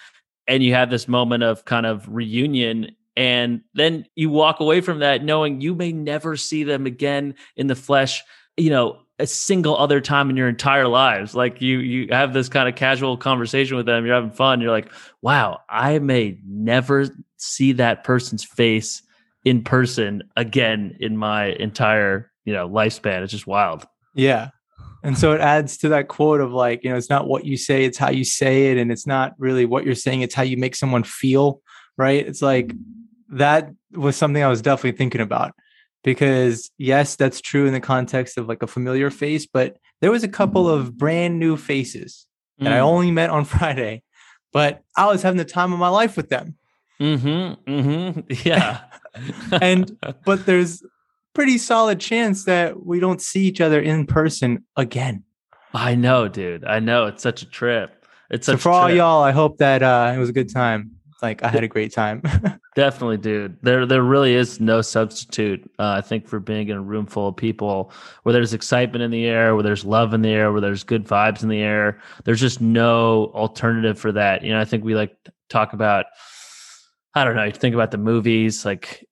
and 0.47 0.63
you 0.63 0.75
have 0.75 0.91
this 0.91 1.09
moment 1.09 1.43
of 1.43 1.65
kind 1.65 1.87
of 1.87 2.07
reunion. 2.09 2.95
And 3.17 3.63
then 3.75 4.07
you 4.17 4.29
walk 4.29 4.59
away 4.59 4.81
from 4.81 4.99
that 4.99 5.23
knowing 5.23 5.61
you 5.61 5.77
may 5.77 5.93
never 5.93 6.37
see 6.37 6.65
them 6.65 6.85
again 6.85 7.37
in 7.55 7.69
the 7.69 7.77
flesh. 7.77 8.23
You 8.57 8.71
know, 8.71 9.04
a 9.19 9.27
single 9.27 9.77
other 9.77 10.01
time 10.01 10.31
in 10.31 10.37
your 10.37 10.49
entire 10.49 10.89
lives. 10.89 11.35
Like 11.35 11.61
you 11.61 11.79
you 11.79 12.09
have 12.11 12.33
this 12.33 12.49
kind 12.49 12.69
of 12.69 12.75
casual 12.75 13.17
conversation 13.17 13.77
with 13.77 13.87
them, 13.87 14.05
you're 14.05 14.15
having 14.15 14.31
fun, 14.31 14.61
you're 14.61 14.71
like, 14.71 14.91
"Wow, 15.23 15.61
I 15.69 15.99
may 15.99 16.39
never 16.47 17.07
see 17.37 17.73
that 17.73 18.05
person's 18.05 18.45
face 18.45 19.03
in 19.45 19.63
person 19.63 20.23
again 20.37 20.97
in 21.01 21.17
my 21.17 21.47
entire, 21.47 22.31
you 22.45 22.53
know, 22.53 22.69
lifespan." 22.69 23.23
It's 23.23 23.33
just 23.33 23.47
wild. 23.47 23.87
Yeah. 24.15 24.51
And 25.05 25.19
so 25.19 25.33
it 25.33 25.41
adds 25.43 25.77
to 25.79 25.91
that 25.91 26.09
quote 26.09 26.41
of 26.41 26.53
like, 26.53 26.83
you 26.83 26.89
know, 26.89 26.97
it's 26.97 27.11
not 27.11 27.29
what 27.29 27.45
you 27.45 27.59
say, 27.59 27.85
it's 27.85 27.99
how 27.99 28.09
you 28.09 28.25
say 28.25 28.71
it 28.71 28.79
and 28.79 28.91
it's 28.91 29.07
not 29.07 29.35
really 29.39 29.67
what 29.67 29.85
you're 29.85 29.95
saying, 29.95 30.23
it's 30.23 30.35
how 30.35 30.43
you 30.43 30.57
make 30.57 30.75
someone 30.75 31.05
feel, 31.05 31.61
right? 31.99 32.27
It's 32.27 32.41
like 32.41 32.73
that 33.29 33.71
was 33.93 34.17
something 34.17 34.43
I 34.43 34.49
was 34.49 34.63
definitely 34.63 34.97
thinking 34.97 35.21
about 35.21 35.53
because 36.05 36.71
yes, 36.79 37.17
that's 37.17 37.41
true 37.41 37.67
in 37.67 37.73
the 37.73 37.81
context 37.81 38.39
of 38.39 38.47
like 38.47 38.63
a 38.63 38.69
familiar 38.69 39.11
face, 39.11 39.47
but 39.47 39.79
there 40.01 40.13
was 40.13 40.23
a 40.23 40.29
couple 40.29 40.69
of 40.69 40.97
brand 40.97 41.41
new 41.41 41.57
faces 41.57 42.27
that 42.59 42.73
I 42.73 42.77
mm. 42.77 42.83
only 42.83 43.11
met 43.11 43.31
on 43.31 43.45
Friday, 43.57 44.05
but 44.53 44.85
I 44.97 45.07
was 45.07 45.23
having 45.23 45.39
the 45.39 45.45
time 45.45 45.73
of 45.73 45.81
my 45.81 45.89
life 45.89 46.17
with 46.17 46.29
them. 46.29 46.57
Mm-hmm. 47.01 47.71
Mm-hmm. 47.73 48.21
Yeah. 48.49 48.83
and 49.63 49.97
but 50.25 50.45
there's 50.47 50.83
pretty 51.35 51.59
solid 51.59 52.01
chance 52.01 52.45
that 52.45 52.85
we 52.85 53.01
don't 53.01 53.23
see 53.23 53.47
each 53.47 53.61
other 53.61 53.81
in 53.81 54.07
person 54.07 54.65
again. 54.77 55.25
I 55.73 55.95
know, 55.95 56.29
dude. 56.29 56.65
I 56.65 56.81
know. 56.81 57.07
It's 57.07 57.23
such 57.23 57.43
a 57.43 57.47
trip. 57.47 58.07
It's 58.31 58.47
so 58.47 58.57
for 58.57 58.71
all 58.71 58.91
y'all, 58.91 59.23
I 59.23 59.33
hope 59.33 59.59
that 59.59 59.83
uh, 59.83 60.13
it 60.15 60.19
was 60.19 60.29
a 60.29 60.33
good 60.33 60.53
time. 60.53 60.93
Like 61.25 61.43
I 61.43 61.49
had 61.49 61.65
a 61.65 61.69
great 61.69 61.93
time. 61.93 62.23
Definitely, 62.75 63.17
dude. 63.17 63.57
There, 63.63 63.87
there 63.87 64.03
really 64.03 64.35
is 64.35 64.61
no 64.61 64.83
substitute. 64.83 65.63
Uh, 65.79 65.95
I 65.99 66.01
think 66.03 66.29
for 66.29 66.39
being 66.39 66.69
in 66.69 66.77
a 66.77 66.83
room 66.83 67.07
full 67.07 67.29
of 67.29 67.37
people 67.37 67.91
where 68.23 68.33
there's 68.33 68.53
excitement 68.53 69.03
in 69.03 69.11
the 69.11 69.25
air, 69.25 69.55
where 69.55 69.63
there's 69.63 69.85
love 69.85 70.13
in 70.13 70.23
the 70.23 70.29
air, 70.29 70.53
where 70.53 70.61
there's 70.61 70.85
good 70.85 71.07
vibes 71.07 71.43
in 71.43 71.49
the 71.49 71.61
air. 71.61 71.99
There's 72.25 72.41
just 72.41 72.61
no 72.61 73.33
alternative 73.35 73.99
for 73.99 74.13
that. 74.13 74.45
You 74.45 74.53
know, 74.53 74.61
I 74.61 74.65
think 74.67 74.85
we 74.85 74.95
like 74.95 75.17
talk 75.49 75.73
about. 75.73 76.07
I 77.15 77.25
don't 77.25 77.37
know. 77.37 77.45
You 77.45 77.53
think 77.53 77.75
about 77.75 77.91
the 77.91 77.99
movies, 77.99 78.65
like 78.65 79.07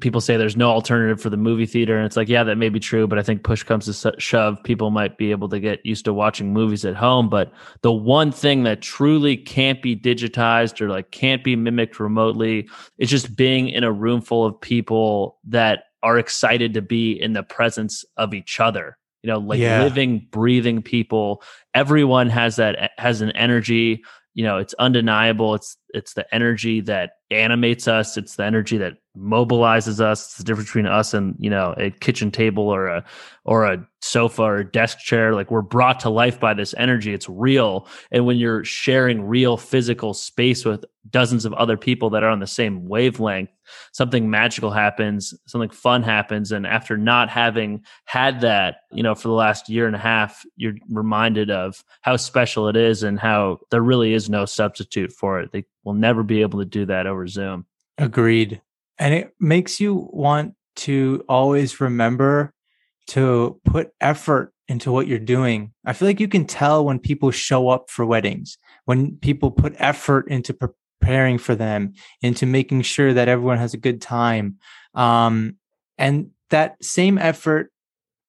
people 0.00 0.20
say 0.20 0.36
there's 0.36 0.56
no 0.56 0.70
alternative 0.70 1.20
for 1.20 1.30
the 1.30 1.36
movie 1.36 1.66
theater 1.66 1.96
and 1.96 2.04
it's 2.04 2.16
like 2.16 2.28
yeah 2.28 2.44
that 2.44 2.56
may 2.56 2.68
be 2.68 2.80
true 2.80 3.06
but 3.06 3.18
i 3.18 3.22
think 3.22 3.42
push 3.42 3.62
comes 3.62 3.86
to 3.86 4.14
shove 4.18 4.62
people 4.62 4.90
might 4.90 5.16
be 5.16 5.30
able 5.30 5.48
to 5.48 5.58
get 5.58 5.84
used 5.84 6.04
to 6.04 6.12
watching 6.12 6.52
movies 6.52 6.84
at 6.84 6.94
home 6.94 7.28
but 7.28 7.52
the 7.82 7.92
one 7.92 8.30
thing 8.30 8.64
that 8.64 8.82
truly 8.82 9.36
can't 9.36 9.80
be 9.80 9.96
digitized 9.96 10.80
or 10.80 10.88
like 10.88 11.10
can't 11.10 11.42
be 11.42 11.56
mimicked 11.56 11.98
remotely 11.98 12.68
is 12.98 13.08
just 13.08 13.34
being 13.34 13.68
in 13.68 13.84
a 13.84 13.92
room 13.92 14.20
full 14.20 14.44
of 14.44 14.60
people 14.60 15.38
that 15.44 15.84
are 16.02 16.18
excited 16.18 16.74
to 16.74 16.82
be 16.82 17.12
in 17.12 17.32
the 17.32 17.42
presence 17.42 18.04
of 18.16 18.34
each 18.34 18.60
other 18.60 18.98
you 19.22 19.30
know 19.30 19.38
like 19.38 19.58
yeah. 19.58 19.82
living 19.82 20.26
breathing 20.30 20.82
people 20.82 21.42
everyone 21.72 22.28
has 22.28 22.56
that 22.56 22.76
eh, 22.78 22.88
has 22.98 23.22
an 23.22 23.30
energy 23.32 24.02
you 24.34 24.44
know 24.44 24.58
it's 24.58 24.74
undeniable 24.74 25.54
it's 25.54 25.77
it's 25.94 26.14
the 26.14 26.32
energy 26.34 26.80
that 26.82 27.12
animates 27.30 27.88
us 27.88 28.16
it's 28.16 28.36
the 28.36 28.44
energy 28.44 28.78
that 28.78 28.98
mobilizes 29.18 30.00
us. 30.00 30.24
It's 30.26 30.36
the 30.36 30.44
difference 30.44 30.68
between 30.68 30.86
us 30.86 31.14
and 31.14 31.34
you 31.38 31.50
know 31.50 31.74
a 31.76 31.90
kitchen 31.90 32.30
table 32.30 32.68
or 32.68 32.86
a 32.86 33.04
or 33.44 33.64
a 33.64 33.84
sofa 34.00 34.42
or 34.42 34.56
a 34.58 34.70
desk 34.70 34.98
chair. 34.98 35.34
Like 35.34 35.50
we're 35.50 35.62
brought 35.62 36.00
to 36.00 36.10
life 36.10 36.38
by 36.38 36.54
this 36.54 36.74
energy. 36.78 37.12
It's 37.12 37.28
real, 37.28 37.86
and 38.10 38.26
when 38.26 38.36
you're 38.36 38.64
sharing 38.64 39.26
real 39.26 39.56
physical 39.56 40.14
space 40.14 40.64
with 40.64 40.84
dozens 41.10 41.44
of 41.44 41.52
other 41.54 41.76
people 41.76 42.10
that 42.10 42.22
are 42.22 42.30
on 42.30 42.40
the 42.40 42.46
same 42.46 42.86
wavelength, 42.88 43.50
something 43.92 44.30
magical 44.30 44.70
happens. 44.70 45.34
Something 45.46 45.70
fun 45.70 46.02
happens, 46.02 46.52
and 46.52 46.66
after 46.66 46.96
not 46.96 47.28
having 47.28 47.84
had 48.04 48.40
that, 48.42 48.76
you 48.92 49.02
know, 49.02 49.14
for 49.14 49.28
the 49.28 49.34
last 49.34 49.68
year 49.68 49.86
and 49.86 49.96
a 49.96 50.00
half, 50.00 50.44
you're 50.56 50.74
reminded 50.90 51.50
of 51.50 51.82
how 52.02 52.16
special 52.16 52.68
it 52.68 52.76
is 52.76 53.02
and 53.02 53.18
how 53.18 53.58
there 53.70 53.82
really 53.82 54.14
is 54.14 54.28
no 54.30 54.44
substitute 54.44 55.12
for 55.12 55.40
it. 55.40 55.52
They 55.52 55.64
will 55.84 55.94
never 55.94 56.22
be 56.22 56.42
able 56.42 56.58
to 56.58 56.64
do 56.64 56.86
that 56.86 57.06
over 57.06 57.26
Zoom. 57.26 57.66
Agreed 57.96 58.60
and 58.98 59.14
it 59.14 59.34
makes 59.38 59.80
you 59.80 60.08
want 60.12 60.54
to 60.76 61.24
always 61.28 61.80
remember 61.80 62.52
to 63.08 63.60
put 63.64 63.90
effort 64.00 64.52
into 64.68 64.92
what 64.92 65.06
you're 65.06 65.18
doing. 65.18 65.72
I 65.84 65.92
feel 65.92 66.08
like 66.08 66.20
you 66.20 66.28
can 66.28 66.44
tell 66.44 66.84
when 66.84 66.98
people 66.98 67.30
show 67.30 67.68
up 67.68 67.90
for 67.90 68.04
weddings, 68.04 68.58
when 68.84 69.16
people 69.16 69.50
put 69.50 69.74
effort 69.78 70.28
into 70.28 70.52
preparing 71.00 71.38
for 71.38 71.54
them, 71.54 71.94
into 72.22 72.46
making 72.46 72.82
sure 72.82 73.12
that 73.14 73.28
everyone 73.28 73.58
has 73.58 73.74
a 73.74 73.78
good 73.78 74.00
time. 74.00 74.56
Um, 74.94 75.56
and 75.96 76.30
that 76.50 76.82
same 76.82 77.18
effort 77.18 77.70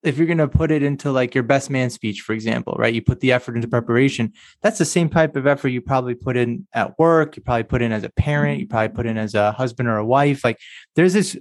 if 0.02 0.18
you're 0.18 0.28
going 0.28 0.38
to 0.38 0.48
put 0.48 0.72
it 0.72 0.82
into 0.82 1.12
like 1.12 1.36
your 1.36 1.44
best 1.44 1.70
man 1.70 1.90
speech, 1.90 2.22
for 2.22 2.32
example, 2.32 2.76
right? 2.80 2.94
You 2.94 3.02
put 3.02 3.20
the 3.20 3.34
effort 3.34 3.56
into 3.56 3.68
preparation. 3.68 4.32
That's 4.62 4.78
the 4.78 4.86
same 4.86 5.10
type 5.10 5.36
of 5.36 5.46
effort 5.46 5.70
you 5.70 5.82
probably 5.82 6.16
put 6.16 6.38
in 6.38 6.66
at 6.74 6.98
work. 6.98 7.36
You 7.36 7.44
probably 7.44 7.64
put 7.64 7.82
in 7.82 7.92
as 7.92 8.04
a 8.04 8.10
parent. 8.10 8.62
You 8.62 8.68
probably 8.68 8.96
put 8.96 9.06
in 9.06 9.18
as 9.18 9.36
a 9.36 9.52
husband 9.52 9.90
or 9.90 9.98
a 9.98 10.06
wife. 10.06 10.44
Like 10.44 10.58
there's 10.96 11.14
this 11.14 11.38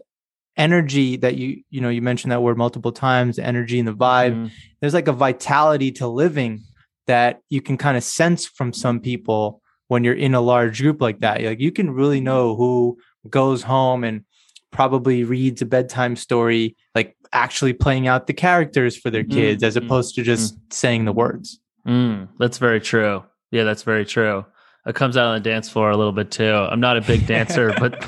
energy 0.57 1.17
that 1.19 1.37
you, 1.37 1.63
you 1.71 1.81
know, 1.81 1.89
you 1.89 2.03
mentioned 2.03 2.33
that 2.33 2.43
word 2.43 2.59
multiple 2.59 2.91
times, 2.91 3.39
energy 3.39 3.79
and 3.79 3.87
the 3.87 3.95
vibe. 3.95 4.33
Mm-hmm. 4.33 4.47
There's 4.81 4.95
like 4.95 5.07
a 5.07 5.13
vitality 5.13 5.93
to 5.93 6.09
living 6.09 6.63
that 7.07 7.41
you 7.49 7.63
can 7.63 7.79
kind 7.79 7.97
of 7.97 8.03
sense 8.03 8.45
from 8.45 8.73
some 8.73 8.99
people 8.99 9.63
when 9.88 10.04
you're 10.04 10.14
in 10.14 10.35
a 10.35 10.40
large 10.40 10.80
group 10.80 11.00
like 11.00 11.21
that. 11.21 11.42
Like 11.42 11.61
you 11.61 11.73
can 11.73 11.90
really 11.90 12.21
know 12.21 12.54
who 12.54 12.99
goes 13.28 13.62
home 13.62 14.04
and 14.04 14.25
probably 14.71 15.25
reads 15.25 15.62
a 15.62 15.66
bedtime 15.66 16.14
story 16.14 16.76
like 16.95 17.16
actually 17.33 17.73
playing 17.73 18.07
out 18.07 18.26
the 18.26 18.35
characters 18.35 18.97
for 18.97 19.11
their 19.11 19.25
kids 19.25 19.62
mm, 19.62 19.66
as 19.66 19.76
opposed 19.76 20.14
to 20.14 20.23
just 20.23 20.54
mm. 20.54 20.73
saying 20.73 21.04
the 21.04 21.12
words. 21.12 21.59
Mm, 21.87 22.28
that's 22.38 22.59
very 22.59 22.80
true. 22.80 23.25
Yeah, 23.50 23.64
that's 23.64 23.83
very 23.83 24.04
true. 24.04 24.45
It 24.87 24.95
comes 24.95 25.16
out 25.16 25.26
on 25.26 25.35
the 25.35 25.50
dance 25.50 25.68
floor 25.68 25.90
a 25.90 25.97
little 25.97 26.12
bit 26.12 26.30
too. 26.30 26.52
I'm 26.52 26.80
not 26.80 26.97
a 26.97 27.02
big 27.02 27.26
dancer, 27.26 27.75
but 27.78 28.00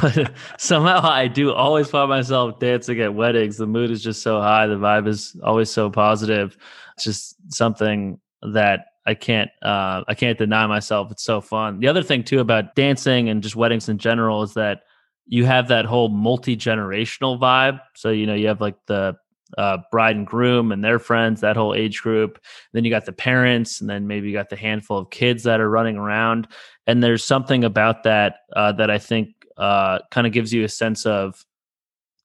but 0.00 0.32
somehow 0.58 1.08
I 1.08 1.28
do 1.28 1.52
always 1.52 1.88
find 1.88 2.08
myself 2.08 2.58
dancing 2.58 3.00
at 3.00 3.14
weddings. 3.14 3.56
The 3.56 3.66
mood 3.66 3.90
is 3.90 4.02
just 4.02 4.22
so 4.22 4.40
high. 4.40 4.66
The 4.66 4.76
vibe 4.76 5.06
is 5.06 5.36
always 5.42 5.70
so 5.70 5.90
positive. 5.90 6.56
It's 6.94 7.04
just 7.04 7.36
something 7.54 8.20
that 8.42 8.86
I 9.06 9.14
can't 9.14 9.50
uh, 9.62 10.02
I 10.08 10.14
can't 10.14 10.38
deny 10.38 10.66
myself. 10.66 11.10
It's 11.10 11.24
so 11.24 11.40
fun. 11.40 11.80
The 11.80 11.88
other 11.88 12.02
thing 12.02 12.24
too 12.24 12.40
about 12.40 12.74
dancing 12.74 13.28
and 13.28 13.42
just 13.42 13.56
weddings 13.56 13.88
in 13.88 13.98
general 13.98 14.42
is 14.42 14.54
that 14.54 14.82
you 15.26 15.44
have 15.44 15.68
that 15.68 15.84
whole 15.84 16.08
multi 16.08 16.56
generational 16.56 17.38
vibe. 17.38 17.80
So, 17.94 18.10
you 18.10 18.26
know, 18.26 18.34
you 18.34 18.48
have 18.48 18.60
like 18.60 18.76
the 18.86 19.16
uh, 19.56 19.78
bride 19.90 20.16
and 20.16 20.26
groom 20.26 20.72
and 20.72 20.84
their 20.84 20.98
friends, 20.98 21.40
that 21.40 21.56
whole 21.56 21.74
age 21.74 22.02
group. 22.02 22.40
Then 22.72 22.84
you 22.84 22.90
got 22.90 23.06
the 23.06 23.12
parents, 23.12 23.80
and 23.80 23.88
then 23.88 24.06
maybe 24.06 24.28
you 24.28 24.32
got 24.32 24.50
the 24.50 24.56
handful 24.56 24.98
of 24.98 25.10
kids 25.10 25.44
that 25.44 25.60
are 25.60 25.70
running 25.70 25.96
around. 25.96 26.48
And 26.86 27.02
there's 27.02 27.24
something 27.24 27.64
about 27.64 28.04
that 28.04 28.40
uh, 28.54 28.72
that 28.72 28.90
I 28.90 28.98
think 28.98 29.30
uh, 29.56 30.00
kind 30.10 30.26
of 30.26 30.32
gives 30.32 30.52
you 30.52 30.64
a 30.64 30.68
sense 30.68 31.06
of 31.06 31.44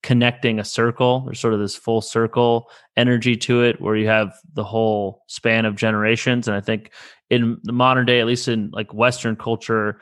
connecting 0.04 0.60
a 0.60 0.66
circle. 0.66 1.22
There's 1.22 1.40
sort 1.40 1.54
of 1.54 1.60
this 1.60 1.76
full 1.76 2.02
circle 2.02 2.70
energy 2.98 3.38
to 3.38 3.64
it 3.64 3.80
where 3.80 3.96
you 3.96 4.08
have 4.08 4.34
the 4.54 4.64
whole 4.64 5.24
span 5.28 5.66
of 5.66 5.76
generations. 5.76 6.48
And 6.48 6.58
I 6.58 6.62
think 6.62 6.92
in 7.30 7.60
the 7.64 7.74
modern 7.74 8.06
day, 8.06 8.20
at 8.20 8.26
least 8.26 8.48
in 8.48 8.72
like 8.72 8.94
Western 8.94 9.36
culture, 9.36 10.02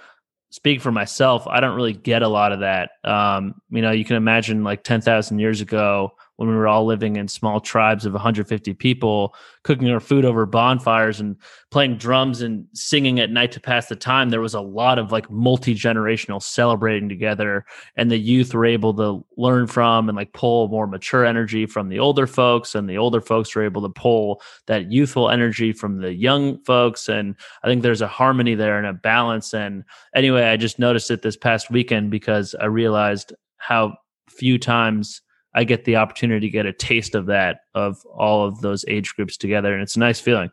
speak 0.52 0.82
for 0.82 0.92
myself, 0.92 1.46
I 1.48 1.60
don't 1.60 1.76
really 1.76 1.94
get 1.94 2.22
a 2.22 2.28
lot 2.28 2.52
of 2.52 2.62
that. 2.62 2.92
Um, 3.04 3.56
you 3.70 3.82
know, 3.82 3.92
you 3.92 4.06
can 4.06 4.16
imagine 4.16 4.64
like 4.64 4.84
10,000 4.84 5.40
years 5.40 5.62
ago, 5.62 6.14
when 6.40 6.48
we 6.48 6.56
were 6.56 6.70
all 6.70 6.86
living 6.86 7.18
in 7.18 7.28
small 7.28 7.60
tribes 7.60 8.06
of 8.06 8.14
150 8.14 8.74
people, 8.76 9.36
cooking 9.66 9.90
our 9.90 10.00
food 10.00 10.24
over 10.24 10.46
bonfires 10.46 11.20
and 11.20 11.36
playing 11.70 11.98
drums 11.98 12.42
and 12.42 12.66
singing 12.74 13.20
at 13.20 13.30
night 13.30 13.52
to 13.52 13.60
pass 13.60 13.88
the 13.88 13.96
time, 13.98 14.30
there 14.30 14.40
was 14.40 14.54
a 14.54 14.62
lot 14.62 14.98
of 14.98 15.12
like 15.12 15.30
multi 15.30 15.76
generational 15.76 16.42
celebrating 16.42 17.10
together. 17.10 17.66
And 17.98 18.10
the 18.10 18.18
youth 18.18 18.54
were 18.54 18.66
able 18.66 18.94
to 18.94 19.26
learn 19.36 19.68
from 19.68 20.08
and 20.08 20.16
like 20.16 20.32
pull 20.32 20.70
more 20.70 20.88
mature 20.88 21.26
energy 21.26 21.66
from 21.66 21.90
the 21.90 22.00
older 22.00 22.26
folks. 22.26 22.74
And 22.74 22.90
the 22.90 22.98
older 22.98 23.20
folks 23.20 23.54
were 23.54 23.66
able 23.66 23.82
to 23.82 23.90
pull 23.90 24.42
that 24.68 24.90
youthful 24.90 25.30
energy 25.30 25.74
from 25.74 26.00
the 26.00 26.14
young 26.14 26.64
folks. 26.64 27.10
And 27.10 27.36
I 27.64 27.68
think 27.68 27.84
there's 27.84 28.02
a 28.02 28.08
harmony 28.08 28.56
there 28.56 28.78
and 28.78 28.88
a 28.88 28.94
balance. 28.94 29.54
And 29.54 29.84
anyway, 30.16 30.44
I 30.44 30.56
just 30.56 30.80
noticed 30.80 31.12
it 31.12 31.22
this 31.22 31.36
past 31.36 31.70
weekend 31.70 32.12
because 32.12 32.56
I 32.62 32.68
realized 32.68 33.34
how 33.58 33.98
few 34.30 34.58
times 34.58 35.22
I 35.60 35.66
get 35.66 35.84
the 35.84 35.98
opportunity 35.98 36.48
to 36.48 36.52
get 36.52 36.66
a 36.66 36.72
taste 36.72 37.16
of 37.16 37.26
that 37.26 37.64
of 37.76 38.02
all 38.06 38.46
of 38.46 38.62
those 38.62 38.86
age 38.88 39.14
groups 39.18 39.36
together, 39.36 39.74
and 39.74 39.84
it's 39.84 39.98
a 39.98 40.00
nice 40.00 40.22
feeling. 40.22 40.50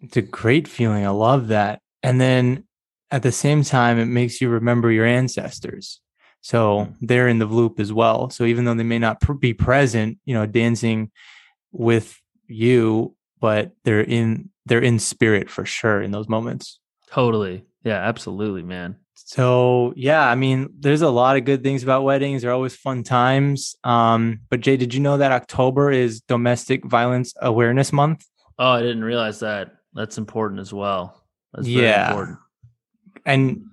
It's 0.00 0.16
a 0.16 0.22
great 0.22 0.68
feeling. 0.68 1.04
I 1.04 1.08
love 1.08 1.48
that. 1.48 1.80
And 2.04 2.20
then 2.20 2.62
at 3.10 3.24
the 3.24 3.32
same 3.32 3.64
time, 3.64 3.98
it 3.98 4.06
makes 4.06 4.40
you 4.40 4.48
remember 4.48 4.92
your 4.92 5.06
ancestors. 5.06 6.00
So 6.40 6.86
they're 7.00 7.26
in 7.26 7.40
the 7.40 7.46
loop 7.46 7.80
as 7.80 7.92
well. 7.92 8.30
So 8.30 8.44
even 8.44 8.64
though 8.64 8.74
they 8.74 8.84
may 8.84 9.00
not 9.00 9.20
pr- 9.20 9.32
be 9.32 9.54
present, 9.54 10.18
you 10.24 10.34
know, 10.34 10.46
dancing 10.46 11.10
with 11.72 12.16
you, 12.46 13.16
but 13.40 13.72
they're 13.82 14.02
in 14.02 14.50
they're 14.66 14.78
in 14.78 15.00
spirit 15.00 15.50
for 15.50 15.66
sure 15.66 16.00
in 16.00 16.12
those 16.12 16.28
moments. 16.28 16.78
Totally. 17.10 17.64
Yeah, 17.82 17.96
absolutely, 17.96 18.62
man. 18.62 18.98
So 19.14 19.92
yeah, 19.96 20.28
I 20.28 20.34
mean, 20.34 20.68
there's 20.78 21.02
a 21.02 21.10
lot 21.10 21.36
of 21.36 21.44
good 21.44 21.62
things 21.62 21.82
about 21.82 22.04
weddings. 22.04 22.42
They're 22.42 22.52
always 22.52 22.76
fun 22.76 23.02
times. 23.02 23.76
Um, 23.84 24.40
but 24.50 24.60
Jay, 24.60 24.76
did 24.76 24.94
you 24.94 25.00
know 25.00 25.16
that 25.16 25.32
October 25.32 25.90
is 25.90 26.20
Domestic 26.22 26.84
Violence 26.84 27.34
Awareness 27.40 27.92
Month? 27.92 28.26
Oh, 28.58 28.70
I 28.70 28.80
didn't 28.80 29.04
realize 29.04 29.40
that. 29.40 29.76
That's 29.94 30.18
important 30.18 30.60
as 30.60 30.72
well. 30.72 31.22
That's 31.52 31.66
yeah. 31.66 32.10
Important. 32.10 32.38
And 33.24 33.64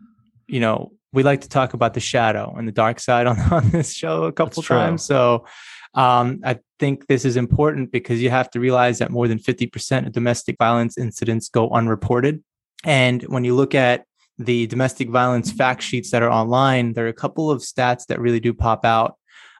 you 0.47 0.59
know, 0.59 0.93
we 1.13 1.23
like 1.23 1.41
to 1.41 1.49
talk 1.49 1.73
about 1.73 1.93
the 1.93 1.99
shadow 1.99 2.53
and 2.57 2.67
the 2.67 2.71
dark 2.71 2.99
side 2.99 3.27
on, 3.31 3.39
on 3.51 3.69
this 3.69 3.93
show 3.93 4.23
a 4.23 4.31
couple 4.31 4.63
times. 4.63 5.03
So 5.03 5.45
um, 5.93 6.41
I 6.43 6.59
think 6.79 7.07
this 7.07 7.25
is 7.25 7.35
important 7.37 7.91
because 7.91 8.21
you 8.21 8.29
have 8.29 8.49
to 8.51 8.59
realize 8.59 8.99
that 8.99 9.11
more 9.11 9.27
than 9.27 9.39
50% 9.39 10.07
of 10.07 10.13
domestic 10.13 10.57
violence 10.57 10.97
incidents 10.97 11.49
go 11.49 11.69
unreported. 11.69 12.43
And 12.83 13.21
when 13.23 13.43
you 13.43 13.55
look 13.55 13.75
at 13.75 14.05
the 14.45 14.67
domestic 14.67 15.09
violence 15.09 15.51
fact 15.51 15.81
sheets 15.81 16.11
that 16.11 16.23
are 16.23 16.31
online, 16.31 16.93
there 16.93 17.05
are 17.05 17.09
a 17.09 17.13
couple 17.13 17.51
of 17.51 17.61
stats 17.61 18.07
that 18.07 18.19
really 18.19 18.39
do 18.39 18.53
pop 18.53 18.85
out. 18.85 19.17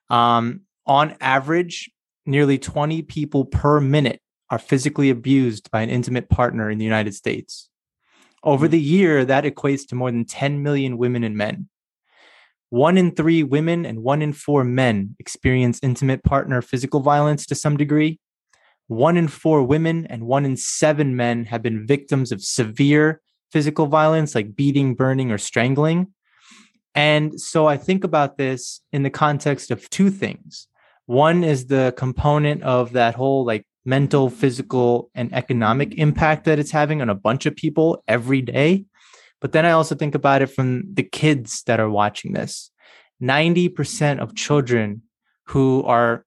Um, 0.09 0.61
on 0.85 1.15
average, 1.21 1.89
nearly 2.25 2.57
20 2.57 3.03
people 3.03 3.45
per 3.45 3.79
minute 3.79 4.21
are 4.50 4.59
physically 4.59 5.09
abused 5.09 5.71
by 5.71 5.81
an 5.81 5.89
intimate 5.89 6.29
partner 6.29 6.69
in 6.69 6.77
the 6.77 6.85
United 6.85 7.13
States. 7.13 7.69
Over 8.43 8.67
the 8.67 8.79
year, 8.79 9.23
that 9.23 9.43
equates 9.43 9.88
to 9.88 9.95
more 9.95 10.11
than 10.11 10.25
10 10.25 10.63
million 10.63 10.97
women 10.97 11.23
and 11.23 11.38
men. 11.38 11.69
One 12.69 12.97
in 12.97 13.13
three 13.15 13.43
women 13.43 13.85
and 13.85 14.01
one 14.01 14.21
in 14.21 14.33
four 14.33 14.63
men 14.63 15.15
experience 15.19 15.79
intimate 15.83 16.23
partner 16.23 16.61
physical 16.61 17.01
violence 17.01 17.45
to 17.47 17.55
some 17.55 17.77
degree. 17.77 18.19
One 18.88 19.17
in 19.17 19.27
four 19.27 19.63
women 19.63 20.07
and 20.07 20.23
one 20.23 20.45
in 20.45 20.57
seven 20.57 21.15
men 21.15 21.45
have 21.45 21.61
been 21.61 21.85
victims 21.85 22.31
of 22.31 22.41
severe 22.41 23.21
physical 23.51 23.88
violence 23.88 24.34
like 24.36 24.55
beating, 24.55 24.96
burning, 24.96 25.31
or 25.31 25.38
strangling. 25.38 26.08
And 26.96 27.39
so 27.39 27.67
I 27.67 27.77
think 27.77 28.03
about 28.03 28.38
this 28.38 28.81
in 28.91 29.03
the 29.03 29.10
context 29.10 29.72
of 29.72 29.89
two 29.89 30.10
things. 30.10 30.67
One 31.05 31.43
is 31.43 31.67
the 31.67 31.93
component 31.98 32.63
of 32.63 32.93
that 32.93 33.15
whole 33.15 33.46
like 33.46 33.65
mental, 33.86 34.29
physical, 34.29 35.10
and 35.15 35.34
economic 35.34 35.96
impact 35.96 36.46
that 36.46 36.60
it's 36.60 36.72
having 36.72 37.01
on 37.01 37.10
a 37.10 37.15
bunch 37.15 37.46
of 37.46 37.55
people 37.55 38.03
every 38.08 38.41
day. 38.41 38.86
But 39.39 39.53
then 39.53 39.65
I 39.65 39.72
also 39.72 39.96
think 39.96 40.13
about 40.15 40.41
it 40.41 40.48
from 40.48 40.93
the 40.93 41.03
kids 41.03 41.63
that 41.63 41.79
are 41.79 41.89
watching 41.89 42.34
this. 42.34 42.72
90% 43.22 44.20
of 44.20 44.36
children 44.36 45.01
who 45.48 45.84
are 45.84 46.25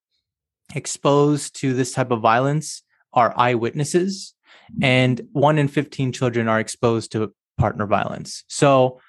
exposed 0.74 1.60
to 1.60 1.74
this 1.74 1.92
type 1.92 2.10
of 2.10 2.20
violence 2.20 2.82
are 3.12 3.32
eyewitnesses, 3.36 4.34
and 4.82 5.20
one 5.32 5.58
in 5.58 5.68
15 5.68 6.12
children 6.12 6.48
are 6.48 6.60
exposed 6.60 7.12
to 7.12 7.32
partner 7.58 7.86
violence. 7.86 8.44
So 8.48 9.00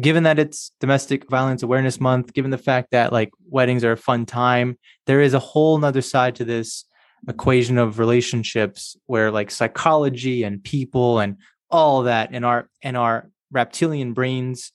given 0.00 0.22
that 0.22 0.38
it's 0.38 0.72
domestic 0.80 1.28
violence 1.28 1.62
awareness 1.62 2.00
month 2.00 2.32
given 2.32 2.50
the 2.50 2.58
fact 2.58 2.88
that 2.92 3.12
like 3.12 3.30
weddings 3.48 3.84
are 3.84 3.92
a 3.92 3.96
fun 3.96 4.24
time 4.24 4.78
there 5.06 5.20
is 5.20 5.34
a 5.34 5.38
whole 5.38 5.76
nother 5.76 6.00
side 6.00 6.34
to 6.34 6.44
this 6.44 6.84
equation 7.28 7.78
of 7.78 7.98
relationships 7.98 8.96
where 9.06 9.30
like 9.30 9.50
psychology 9.50 10.44
and 10.44 10.64
people 10.64 11.20
and 11.20 11.36
all 11.70 12.02
that 12.02 12.32
in 12.32 12.42
our 12.42 12.68
in 12.80 12.96
our 12.96 13.30
reptilian 13.50 14.12
brains 14.12 14.72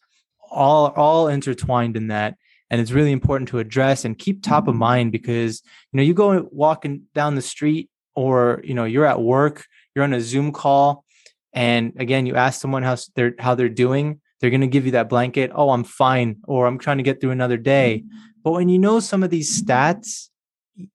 all 0.52 0.88
all 0.96 1.28
intertwined 1.28 1.98
in 1.98 2.08
that 2.08 2.36
and 2.70 2.82
it's 2.82 2.92
really 2.92 3.12
important 3.12 3.50
to 3.50 3.60
address 3.60 4.06
and 4.06 4.18
keep 4.18 4.44
top 4.44 4.68
of 4.68 4.74
mm-hmm. 4.74 4.80
mind 4.80 5.12
because 5.12 5.62
you 5.92 5.98
know 5.98 6.04
you 6.04 6.14
go 6.14 6.48
walking 6.52 7.02
down 7.14 7.36
the 7.36 7.42
street 7.42 7.90
or 8.16 8.62
you 8.64 8.74
know 8.74 8.86
you're 8.86 9.06
at 9.06 9.22
work 9.22 9.66
you're 9.98 10.06
on 10.06 10.14
a 10.14 10.22
zoom 10.22 10.54
call 10.54 11.04
and 11.52 11.92
again 11.98 12.26
you 12.26 12.36
ask 12.36 12.62
someone 12.62 12.84
how 12.84 12.96
they're 13.16 13.34
how 13.40 13.56
they're 13.56 13.68
doing 13.68 14.22
they're 14.40 14.50
going 14.50 14.62
to 14.62 14.68
give 14.68 14.86
you 14.86 14.92
that 14.92 15.10
blanket, 15.10 15.52
oh, 15.54 15.72
I'm 15.72 15.84
fine, 15.84 16.38
or 16.44 16.68
I'm 16.68 16.78
trying 16.78 16.98
to 16.98 17.04
get 17.04 17.20
through 17.20 17.32
another 17.32 17.58
day. 17.58 18.04
Mm-hmm. 18.06 18.18
But 18.44 18.52
when 18.52 18.70
you 18.70 18.80
know 18.80 19.00
some 19.00 19.24
of 19.24 19.30
these 19.30 19.62
stats, 19.62 20.30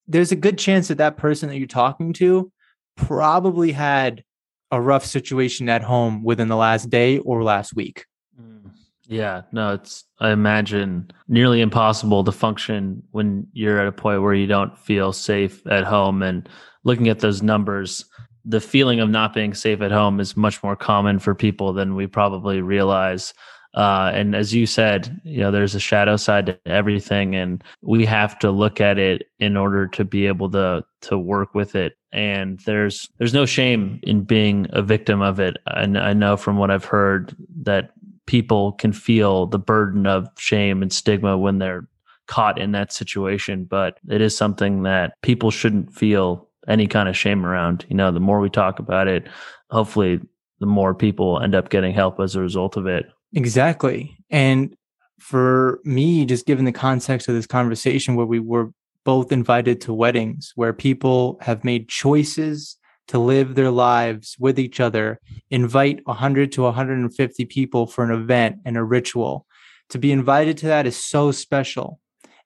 there's 0.07 0.33
a 0.33 0.37
good 0.37 0.59
chance 0.59 0.89
that 0.89 0.99
that 0.99 1.17
person 1.17 1.49
that 1.49 1.59
you're 1.59 1.67
talking 1.67 2.13
to 2.15 2.53
probably 2.97 3.73
had 3.73 4.23
a 4.71 4.81
rough 4.81 5.05
situation 5.05 5.69
at 5.69 5.83
home 5.83 6.23
within 6.23 6.49
the 6.49 6.57
last 6.57 6.89
day 6.89 7.19
or 7.19 7.43
last 7.43 7.75
week. 7.75 8.07
Mm. 8.41 8.71
Yeah, 9.07 9.43
no, 9.51 9.75
it's 9.75 10.05
I 10.21 10.31
imagine 10.31 11.11
nearly 11.29 11.61
impossible 11.61 12.25
to 12.25 12.33
function 12.33 13.03
when 13.11 13.49
you're 13.53 13.81
at 13.81 13.89
a 13.89 13.93
point 13.93 14.23
where 14.23 14.35
you 14.35 14.47
don't 14.47 14.79
feel 14.79 15.13
safe 15.13 15.67
at 15.67 15.85
home 15.85 16.23
and 16.23 16.49
looking 16.85 17.09
at 17.09 17.19
those 17.19 17.43
numbers 17.43 18.05
the 18.45 18.61
feeling 18.61 19.01
of 19.01 19.11
not 19.11 19.35
being 19.35 19.55
safe 19.55 19.81
at 19.81 19.91
home 19.91 20.21
is 20.21 20.37
much 20.37 20.63
more 20.63 20.77
common 20.77 21.19
for 21.19 21.35
people 21.35 21.73
than 21.73 21.95
we 21.95 22.07
probably 22.07 22.61
realize. 22.61 23.35
Uh, 23.75 24.11
and 24.13 24.37
as 24.37 24.53
you 24.53 24.67
said, 24.67 25.21
you 25.25 25.41
know, 25.41 25.51
there's 25.51 25.75
a 25.75 25.81
shadow 25.81 26.17
side 26.17 26.47
to 26.47 26.59
everything, 26.67 27.35
and 27.35 27.65
we 27.81 28.05
have 28.05 28.39
to 28.39 28.51
look 28.51 28.81
at 28.81 28.99
it 28.99 29.29
in 29.39 29.57
order 29.57 29.87
to 29.87 30.05
be 30.05 30.27
able 30.27 30.51
to 30.51 30.85
to 31.01 31.19
work 31.19 31.55
with 31.55 31.75
it. 31.75 31.97
And 32.13 32.59
there's 32.61 33.09
there's 33.17 33.33
no 33.33 33.47
shame 33.47 33.99
in 34.03 34.25
being 34.25 34.67
a 34.71 34.83
victim 34.83 35.23
of 35.23 35.41
it. 35.41 35.57
And 35.67 35.99
I 35.99 36.13
know 36.13 36.37
from 36.37 36.59
what 36.59 36.71
I've 36.71 36.85
heard 36.85 37.35
that 37.63 37.93
people 38.27 38.73
can 38.73 38.93
feel 38.93 39.47
the 39.47 39.59
burden 39.59 40.07
of 40.07 40.29
shame 40.37 40.83
and 40.83 40.93
stigma 40.93 41.39
when 41.39 41.59
they're 41.59 41.89
caught 42.27 42.61
in 42.61 42.73
that 42.73 42.93
situation. 42.93 43.65
But 43.65 43.99
it 44.09 44.21
is 44.21 44.37
something 44.37 44.83
that 44.83 45.15
people 45.23 45.51
shouldn't 45.51 45.95
feel 45.95 46.47
any 46.69 46.87
kind 46.87 47.09
of 47.09 47.17
shame 47.17 47.45
around. 47.45 47.85
You 47.89 47.97
know, 47.97 48.11
the 48.11 48.21
more 48.21 48.41
we 48.41 48.51
talk 48.51 48.79
about 48.79 49.09
it, 49.09 49.27
hopefully 49.71 50.21
the 50.61 50.67
more 50.67 50.95
people 50.95 51.41
end 51.41 51.55
up 51.55 51.71
getting 51.71 51.93
help 51.93 52.21
as 52.21 52.37
a 52.37 52.41
result 52.41 52.77
of 52.77 52.87
it. 52.87 53.07
Exactly. 53.35 54.17
And 54.31 54.77
for 55.19 55.81
me, 55.85 56.25
just 56.25 56.47
given 56.47 56.65
the 56.65 56.73
context 56.73 57.29
of 57.29 57.35
this 57.35 57.47
conversation 57.47 58.15
where 58.15 58.27
we 58.27 58.41
were 58.41 58.73
both 59.05 59.33
invited 59.33 59.81
to 59.81 59.93
weddings 59.93 60.53
where 60.55 60.73
people 60.73 61.39
have 61.41 61.65
made 61.65 61.89
choices 61.89 62.77
to 63.09 63.19
live 63.19 63.55
their 63.55 63.71
lives 63.71 64.37
with 64.39 64.59
each 64.59 64.81
other, 64.81 65.21
invite 65.51 66.01
100 66.07 66.53
to 66.53 66.63
150 66.63 67.45
people 67.47 67.87
for 67.87 68.05
an 68.05 68.11
event 68.11 68.57
and 68.65 68.77
a 68.77 68.85
ritual. 68.85 69.47
To 69.91 69.99
be 69.99 70.13
invited 70.13 70.57
to 70.59 70.67
that 70.67 70.87
is 70.87 70.97
so 70.97 71.33
special. 71.33 71.99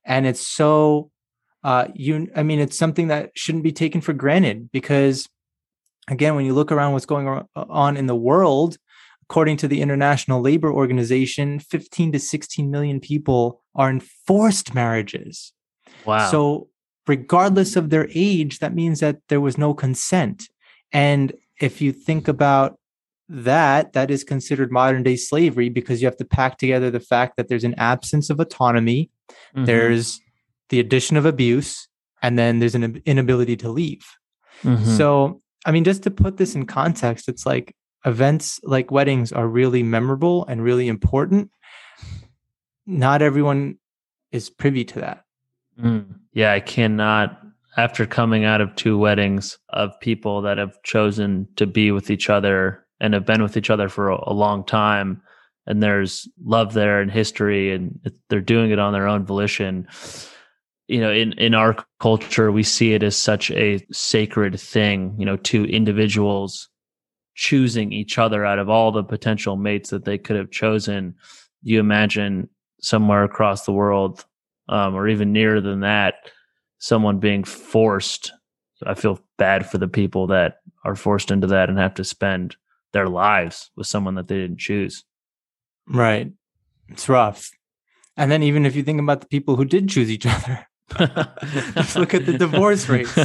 And 0.04 0.26
it's 0.26 0.46
so 0.46 1.10
uh, 1.66 1.88
you, 1.96 2.30
I 2.36 2.44
mean, 2.44 2.60
it's 2.60 2.78
something 2.78 3.08
that 3.08 3.32
shouldn't 3.34 3.64
be 3.64 3.72
taken 3.72 4.00
for 4.00 4.12
granted 4.12 4.70
because, 4.70 5.28
again, 6.06 6.36
when 6.36 6.44
you 6.44 6.54
look 6.54 6.70
around 6.70 6.92
what's 6.92 7.06
going 7.06 7.44
on 7.56 7.96
in 7.96 8.06
the 8.06 8.14
world, 8.14 8.76
according 9.24 9.56
to 9.56 9.66
the 9.66 9.82
International 9.82 10.40
Labor 10.40 10.72
Organization, 10.72 11.58
15 11.58 12.12
to 12.12 12.20
16 12.20 12.70
million 12.70 13.00
people 13.00 13.64
are 13.74 13.90
in 13.90 13.98
forced 13.98 14.76
marriages. 14.76 15.52
Wow. 16.04 16.30
So, 16.30 16.68
regardless 17.08 17.74
of 17.74 17.90
their 17.90 18.08
age, 18.14 18.60
that 18.60 18.72
means 18.72 19.00
that 19.00 19.16
there 19.28 19.40
was 19.40 19.58
no 19.58 19.74
consent. 19.74 20.48
And 20.92 21.32
if 21.60 21.80
you 21.80 21.90
think 21.90 22.28
about 22.28 22.78
that, 23.28 23.92
that 23.92 24.12
is 24.12 24.22
considered 24.22 24.70
modern 24.70 25.02
day 25.02 25.16
slavery 25.16 25.68
because 25.68 26.00
you 26.00 26.06
have 26.06 26.16
to 26.18 26.24
pack 26.24 26.58
together 26.58 26.92
the 26.92 27.00
fact 27.00 27.36
that 27.36 27.48
there's 27.48 27.64
an 27.64 27.74
absence 27.76 28.30
of 28.30 28.38
autonomy, 28.38 29.10
mm-hmm. 29.52 29.64
there's 29.64 30.20
the 30.68 30.80
addition 30.80 31.16
of 31.16 31.26
abuse, 31.26 31.88
and 32.22 32.38
then 32.38 32.58
there's 32.58 32.74
an 32.74 33.02
inability 33.04 33.56
to 33.56 33.68
leave. 33.68 34.04
Mm-hmm. 34.62 34.96
So, 34.96 35.40
I 35.64 35.72
mean, 35.72 35.84
just 35.84 36.02
to 36.04 36.10
put 36.10 36.36
this 36.36 36.54
in 36.54 36.66
context, 36.66 37.28
it's 37.28 37.46
like 37.46 37.74
events 38.04 38.60
like 38.62 38.90
weddings 38.90 39.32
are 39.32 39.48
really 39.48 39.82
memorable 39.82 40.46
and 40.46 40.62
really 40.62 40.88
important. 40.88 41.50
Not 42.86 43.22
everyone 43.22 43.78
is 44.32 44.48
privy 44.48 44.84
to 44.84 45.00
that. 45.00 45.24
Mm. 45.80 46.20
Yeah, 46.32 46.52
I 46.52 46.60
cannot. 46.60 47.42
After 47.76 48.06
coming 48.06 48.44
out 48.44 48.62
of 48.62 48.74
two 48.74 48.96
weddings 48.96 49.58
of 49.68 50.00
people 50.00 50.40
that 50.42 50.56
have 50.56 50.82
chosen 50.82 51.46
to 51.56 51.66
be 51.66 51.90
with 51.90 52.10
each 52.10 52.30
other 52.30 52.86
and 53.00 53.12
have 53.12 53.26
been 53.26 53.42
with 53.42 53.56
each 53.58 53.68
other 53.68 53.90
for 53.90 54.08
a, 54.08 54.18
a 54.28 54.32
long 54.32 54.64
time, 54.64 55.20
and 55.66 55.82
there's 55.82 56.26
love 56.42 56.72
there 56.72 57.02
and 57.02 57.10
history, 57.10 57.74
and 57.74 58.00
they're 58.30 58.40
doing 58.40 58.70
it 58.70 58.78
on 58.78 58.94
their 58.94 59.06
own 59.06 59.26
volition 59.26 59.86
you 60.88 61.00
know 61.00 61.10
in 61.12 61.32
in 61.34 61.54
our 61.54 61.76
culture 62.00 62.52
we 62.52 62.62
see 62.62 62.92
it 62.94 63.02
as 63.02 63.16
such 63.16 63.50
a 63.50 63.84
sacred 63.92 64.58
thing 64.58 65.14
you 65.18 65.26
know 65.26 65.36
two 65.36 65.64
individuals 65.64 66.68
choosing 67.34 67.92
each 67.92 68.18
other 68.18 68.44
out 68.44 68.58
of 68.58 68.68
all 68.68 68.92
the 68.92 69.04
potential 69.04 69.56
mates 69.56 69.90
that 69.90 70.06
they 70.06 70.16
could 70.16 70.36
have 70.36 70.50
chosen. 70.50 71.14
You 71.62 71.80
imagine 71.80 72.48
somewhere 72.80 73.24
across 73.24 73.66
the 73.66 73.72
world 73.72 74.24
um, 74.70 74.94
or 74.94 75.06
even 75.06 75.34
nearer 75.34 75.60
than 75.60 75.80
that 75.80 76.14
someone 76.78 77.18
being 77.18 77.42
forced 77.42 78.32
i 78.84 78.92
feel 78.92 79.18
bad 79.38 79.68
for 79.68 79.78
the 79.78 79.88
people 79.88 80.26
that 80.26 80.58
are 80.84 80.94
forced 80.94 81.30
into 81.30 81.46
that 81.46 81.70
and 81.70 81.78
have 81.78 81.94
to 81.94 82.04
spend 82.04 82.54
their 82.92 83.08
lives 83.08 83.70
with 83.76 83.86
someone 83.86 84.14
that 84.14 84.28
they 84.28 84.36
didn't 84.36 84.58
choose? 84.58 85.04
Right. 85.86 86.32
It's 86.88 87.08
rough. 87.08 87.50
And 88.16 88.30
then 88.30 88.42
even 88.42 88.64
if 88.64 88.74
you 88.74 88.82
think 88.82 89.00
about 89.00 89.20
the 89.20 89.26
people 89.26 89.56
who 89.56 89.64
did 89.64 89.88
choose 89.88 90.10
each 90.10 90.26
other 90.36 90.66
just 91.74 91.96
look 91.96 92.14
at 92.14 92.26
the 92.26 92.36
divorce 92.38 92.88
rates. 92.88 93.16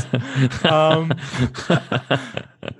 Um, 0.65 1.11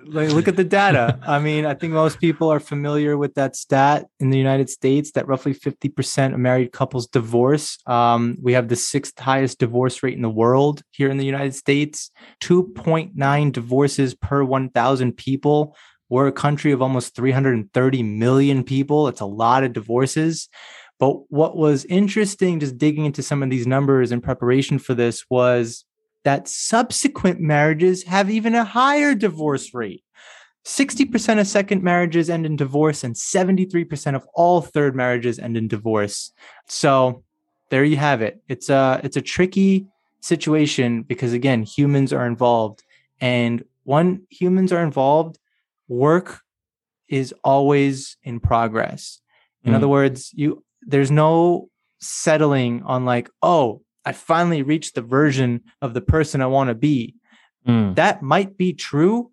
like, 0.05 0.31
look 0.31 0.47
at 0.47 0.55
the 0.55 0.63
data. 0.63 1.19
I 1.25 1.39
mean, 1.39 1.65
I 1.65 1.73
think 1.73 1.93
most 1.93 2.19
people 2.19 2.51
are 2.51 2.59
familiar 2.59 3.17
with 3.17 3.35
that 3.35 3.55
stat 3.55 4.07
in 4.19 4.29
the 4.29 4.37
United 4.37 4.69
States 4.69 5.11
that 5.11 5.27
roughly 5.27 5.53
50% 5.53 6.33
of 6.33 6.39
married 6.39 6.71
couples 6.71 7.07
divorce. 7.07 7.77
Um, 7.85 8.37
we 8.41 8.53
have 8.53 8.69
the 8.69 8.75
sixth 8.75 9.17
highest 9.19 9.59
divorce 9.59 10.03
rate 10.03 10.15
in 10.15 10.21
the 10.21 10.29
world 10.29 10.81
here 10.91 11.09
in 11.09 11.17
the 11.17 11.25
United 11.25 11.55
States 11.55 12.11
2.9 12.41 13.51
divorces 13.51 14.15
per 14.15 14.43
1,000 14.43 15.13
people. 15.13 15.75
We're 16.09 16.27
a 16.27 16.33
country 16.33 16.73
of 16.73 16.81
almost 16.81 17.15
330 17.15 18.03
million 18.03 18.63
people. 18.63 19.07
It's 19.07 19.21
a 19.21 19.25
lot 19.25 19.63
of 19.63 19.71
divorces. 19.71 20.49
But 21.01 21.31
what 21.31 21.57
was 21.57 21.83
interesting, 21.85 22.59
just 22.59 22.77
digging 22.77 23.05
into 23.05 23.23
some 23.23 23.41
of 23.41 23.49
these 23.49 23.65
numbers 23.65 24.11
in 24.11 24.21
preparation 24.21 24.77
for 24.77 24.93
this, 24.93 25.25
was 25.31 25.83
that 26.25 26.47
subsequent 26.47 27.39
marriages 27.39 28.03
have 28.03 28.29
even 28.29 28.53
a 28.53 28.63
higher 28.63 29.15
divorce 29.15 29.73
rate. 29.73 30.03
60% 30.63 31.39
of 31.39 31.47
second 31.47 31.81
marriages 31.81 32.29
end 32.29 32.45
in 32.45 32.55
divorce, 32.55 33.03
and 33.03 33.15
73% 33.15 34.15
of 34.15 34.27
all 34.35 34.61
third 34.61 34.95
marriages 34.95 35.39
end 35.39 35.57
in 35.57 35.67
divorce. 35.67 36.33
So 36.67 37.23
there 37.69 37.83
you 37.83 37.97
have 37.97 38.21
it. 38.21 38.39
It's 38.47 38.69
a 38.69 39.01
it's 39.03 39.17
a 39.17 39.21
tricky 39.21 39.87
situation 40.19 41.01
because 41.01 41.33
again, 41.33 41.63
humans 41.63 42.13
are 42.13 42.27
involved, 42.27 42.83
and 43.19 43.65
when 43.85 44.27
humans 44.29 44.71
are 44.71 44.83
involved, 44.83 45.39
work 45.87 46.41
is 47.07 47.33
always 47.43 48.17
in 48.21 48.39
progress. 48.39 49.19
In 49.63 49.73
mm. 49.73 49.77
other 49.77 49.87
words, 49.87 50.31
you 50.35 50.63
there's 50.81 51.11
no 51.11 51.69
settling 51.99 52.83
on 52.83 53.05
like, 53.05 53.29
oh, 53.41 53.81
I 54.05 54.13
finally 54.13 54.63
reached 54.63 54.95
the 54.95 55.01
version 55.01 55.61
of 55.81 55.93
the 55.93 56.01
person 56.01 56.41
I 56.41 56.47
want 56.47 56.69
to 56.69 56.75
be. 56.75 57.15
Mm. 57.67 57.95
That 57.95 58.23
might 58.23 58.57
be 58.57 58.73
true, 58.73 59.31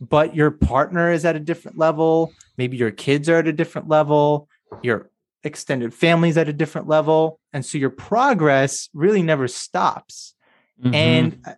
but 0.00 0.34
your 0.34 0.50
partner 0.50 1.10
is 1.10 1.24
at 1.24 1.36
a 1.36 1.40
different 1.40 1.78
level. 1.78 2.32
Maybe 2.58 2.76
your 2.76 2.90
kids 2.90 3.28
are 3.28 3.36
at 3.36 3.48
a 3.48 3.52
different 3.52 3.88
level. 3.88 4.48
Your 4.82 5.10
extended 5.42 5.94
families 5.94 6.36
at 6.36 6.48
a 6.48 6.52
different 6.52 6.88
level. 6.88 7.40
And 7.52 7.64
so 7.64 7.78
your 7.78 7.90
progress 7.90 8.88
really 8.92 9.22
never 9.22 9.48
stops. 9.48 10.34
Mm-hmm. 10.82 10.94
And 10.94 11.38
uh, 11.46 11.54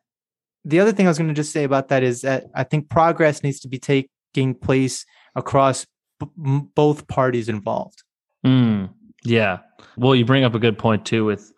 the 0.64 0.80
other 0.80 0.92
thing 0.92 1.06
I 1.06 1.10
was 1.10 1.18
going 1.18 1.28
to 1.28 1.34
just 1.34 1.52
say 1.52 1.64
about 1.64 1.88
that 1.88 2.02
is 2.02 2.22
that 2.22 2.44
I 2.54 2.64
think 2.64 2.88
progress 2.88 3.42
needs 3.42 3.60
to 3.60 3.68
be 3.68 3.78
taking 3.78 4.54
place 4.54 5.04
across 5.34 5.86
b- 6.20 6.28
both 6.36 7.08
parties 7.08 7.48
involved. 7.48 8.02
Mm, 8.46 8.90
yeah. 9.24 9.58
Well, 9.96 10.14
you 10.14 10.24
bring 10.24 10.44
up 10.44 10.54
a 10.54 10.58
good 10.58 10.78
point 10.78 11.06
too 11.06 11.24
with 11.24 11.52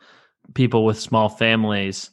people 0.55 0.85
with 0.85 0.99
small 0.99 1.29
families. 1.29 2.11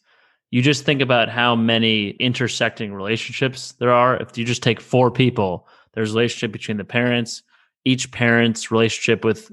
You 0.50 0.62
just 0.62 0.84
think 0.84 1.02
about 1.02 1.30
how 1.30 1.56
many 1.56 2.10
intersecting 2.10 2.94
relationships 2.94 3.74
there 3.74 3.92
are. 3.92 4.18
If 4.18 4.38
you 4.38 4.46
just 4.46 4.64
take 4.64 4.82
four 4.82 5.12
people, 5.12 5.68
there's 5.94 6.12
a 6.12 6.14
relationship 6.14 6.52
between 6.52 6.78
the 6.78 6.84
parents, 6.84 7.44
each 7.86 8.12
parent's 8.12 8.72
relationship 8.72 9.24
with 9.24 9.52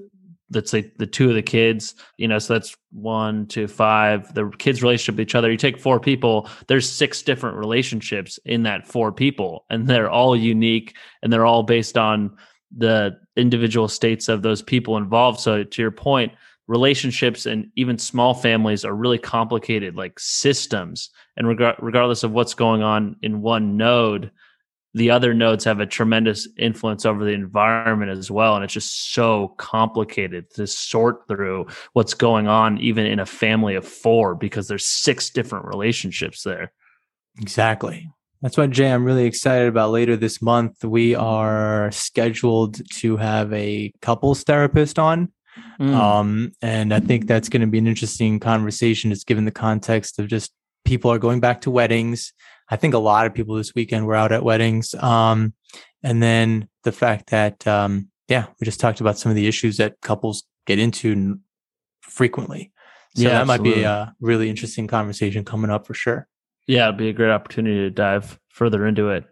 let's 0.50 0.70
say 0.70 0.90
the 0.96 1.06
two 1.06 1.28
of 1.28 1.34
the 1.34 1.42
kids, 1.42 1.94
you 2.16 2.26
know, 2.26 2.38
so 2.38 2.54
that's 2.54 2.76
one 2.90 3.46
to 3.48 3.68
five, 3.68 4.32
the 4.34 4.50
kids' 4.58 4.82
relationship 4.82 5.16
with 5.16 5.20
each 5.20 5.34
other. 5.34 5.50
You 5.50 5.58
take 5.58 5.78
four 5.78 6.00
people, 6.00 6.48
there's 6.68 6.90
six 6.90 7.22
different 7.22 7.56
relationships 7.56 8.38
in 8.44 8.62
that 8.62 8.86
four 8.86 9.12
people, 9.12 9.66
and 9.68 9.86
they're 9.86 10.10
all 10.10 10.34
unique 10.34 10.96
and 11.22 11.32
they're 11.32 11.46
all 11.46 11.62
based 11.62 11.98
on 11.98 12.36
the 12.76 13.18
individual 13.36 13.88
states 13.88 14.28
of 14.28 14.42
those 14.42 14.62
people 14.62 14.96
involved. 14.96 15.40
So 15.40 15.64
to 15.64 15.82
your 15.82 15.90
point, 15.90 16.32
relationships 16.66 17.46
and 17.46 17.70
even 17.76 17.98
small 17.98 18.34
families 18.34 18.84
are 18.84 18.94
really 18.94 19.18
complicated, 19.18 19.96
like 19.96 20.18
systems. 20.20 21.10
And 21.36 21.48
reg- 21.48 21.76
regardless 21.80 22.22
of 22.22 22.32
what's 22.32 22.54
going 22.54 22.82
on 22.82 23.16
in 23.22 23.40
one 23.40 23.76
node, 23.76 24.30
the 24.94 25.10
other 25.10 25.34
nodes 25.34 25.64
have 25.64 25.80
a 25.80 25.86
tremendous 25.86 26.48
influence 26.58 27.06
over 27.06 27.24
the 27.24 27.32
environment 27.32 28.10
as 28.10 28.30
well. 28.30 28.54
And 28.54 28.64
it's 28.64 28.74
just 28.74 29.12
so 29.12 29.54
complicated 29.58 30.50
to 30.54 30.66
sort 30.66 31.26
through 31.28 31.66
what's 31.92 32.14
going 32.14 32.48
on, 32.48 32.78
even 32.78 33.06
in 33.06 33.18
a 33.18 33.26
family 33.26 33.74
of 33.74 33.86
four, 33.86 34.34
because 34.34 34.68
there's 34.68 34.86
six 34.86 35.30
different 35.30 35.66
relationships 35.66 36.42
there. 36.42 36.72
Exactly. 37.38 38.10
That's 38.42 38.56
what 38.56 38.70
Jay, 38.70 38.92
I'm 38.92 39.04
really 39.04 39.24
excited 39.24 39.68
about 39.68 39.90
later 39.90 40.16
this 40.16 40.40
month. 40.40 40.84
We 40.84 41.14
are 41.14 41.90
scheduled 41.90 42.80
to 42.98 43.16
have 43.16 43.52
a 43.52 43.92
couples 44.00 44.44
therapist 44.44 44.98
on. 44.98 45.32
Mm. 45.80 45.94
Um, 45.94 46.52
and 46.62 46.94
I 46.94 47.00
think 47.00 47.26
that's 47.26 47.48
going 47.48 47.62
to 47.62 47.66
be 47.66 47.78
an 47.78 47.88
interesting 47.88 48.38
conversation, 48.38 49.10
just 49.10 49.26
given 49.26 49.44
the 49.44 49.50
context 49.50 50.18
of 50.20 50.28
just 50.28 50.52
people 50.84 51.10
are 51.10 51.18
going 51.18 51.40
back 51.40 51.62
to 51.62 51.70
weddings 51.70 52.32
I 52.70 52.76
think 52.76 52.94
a 52.94 52.98
lot 52.98 53.26
of 53.26 53.34
people 53.34 53.56
this 53.56 53.74
weekend 53.74 54.06
were 54.06 54.14
out 54.14 54.32
at 54.32 54.42
weddings. 54.42 54.94
Um, 54.94 55.54
and 56.02 56.22
then 56.22 56.68
the 56.84 56.92
fact 56.92 57.30
that, 57.30 57.66
um, 57.66 58.08
yeah, 58.28 58.46
we 58.60 58.64
just 58.64 58.80
talked 58.80 59.00
about 59.00 59.18
some 59.18 59.30
of 59.30 59.36
the 59.36 59.46
issues 59.46 59.78
that 59.78 60.00
couples 60.02 60.44
get 60.66 60.78
into 60.78 61.38
frequently. 62.02 62.72
So 63.16 63.22
yeah, 63.22 63.30
that 63.30 63.40
absolutely. 63.42 63.70
might 63.70 63.74
be 63.76 63.82
a 63.84 64.14
really 64.20 64.50
interesting 64.50 64.86
conversation 64.86 65.44
coming 65.44 65.70
up 65.70 65.86
for 65.86 65.94
sure. 65.94 66.28
Yeah, 66.68 66.84
it'd 66.84 66.98
be 66.98 67.08
a 67.08 67.14
great 67.14 67.30
opportunity 67.30 67.78
to 67.78 67.90
dive 67.90 68.38
further 68.50 68.86
into 68.86 69.08
it, 69.08 69.24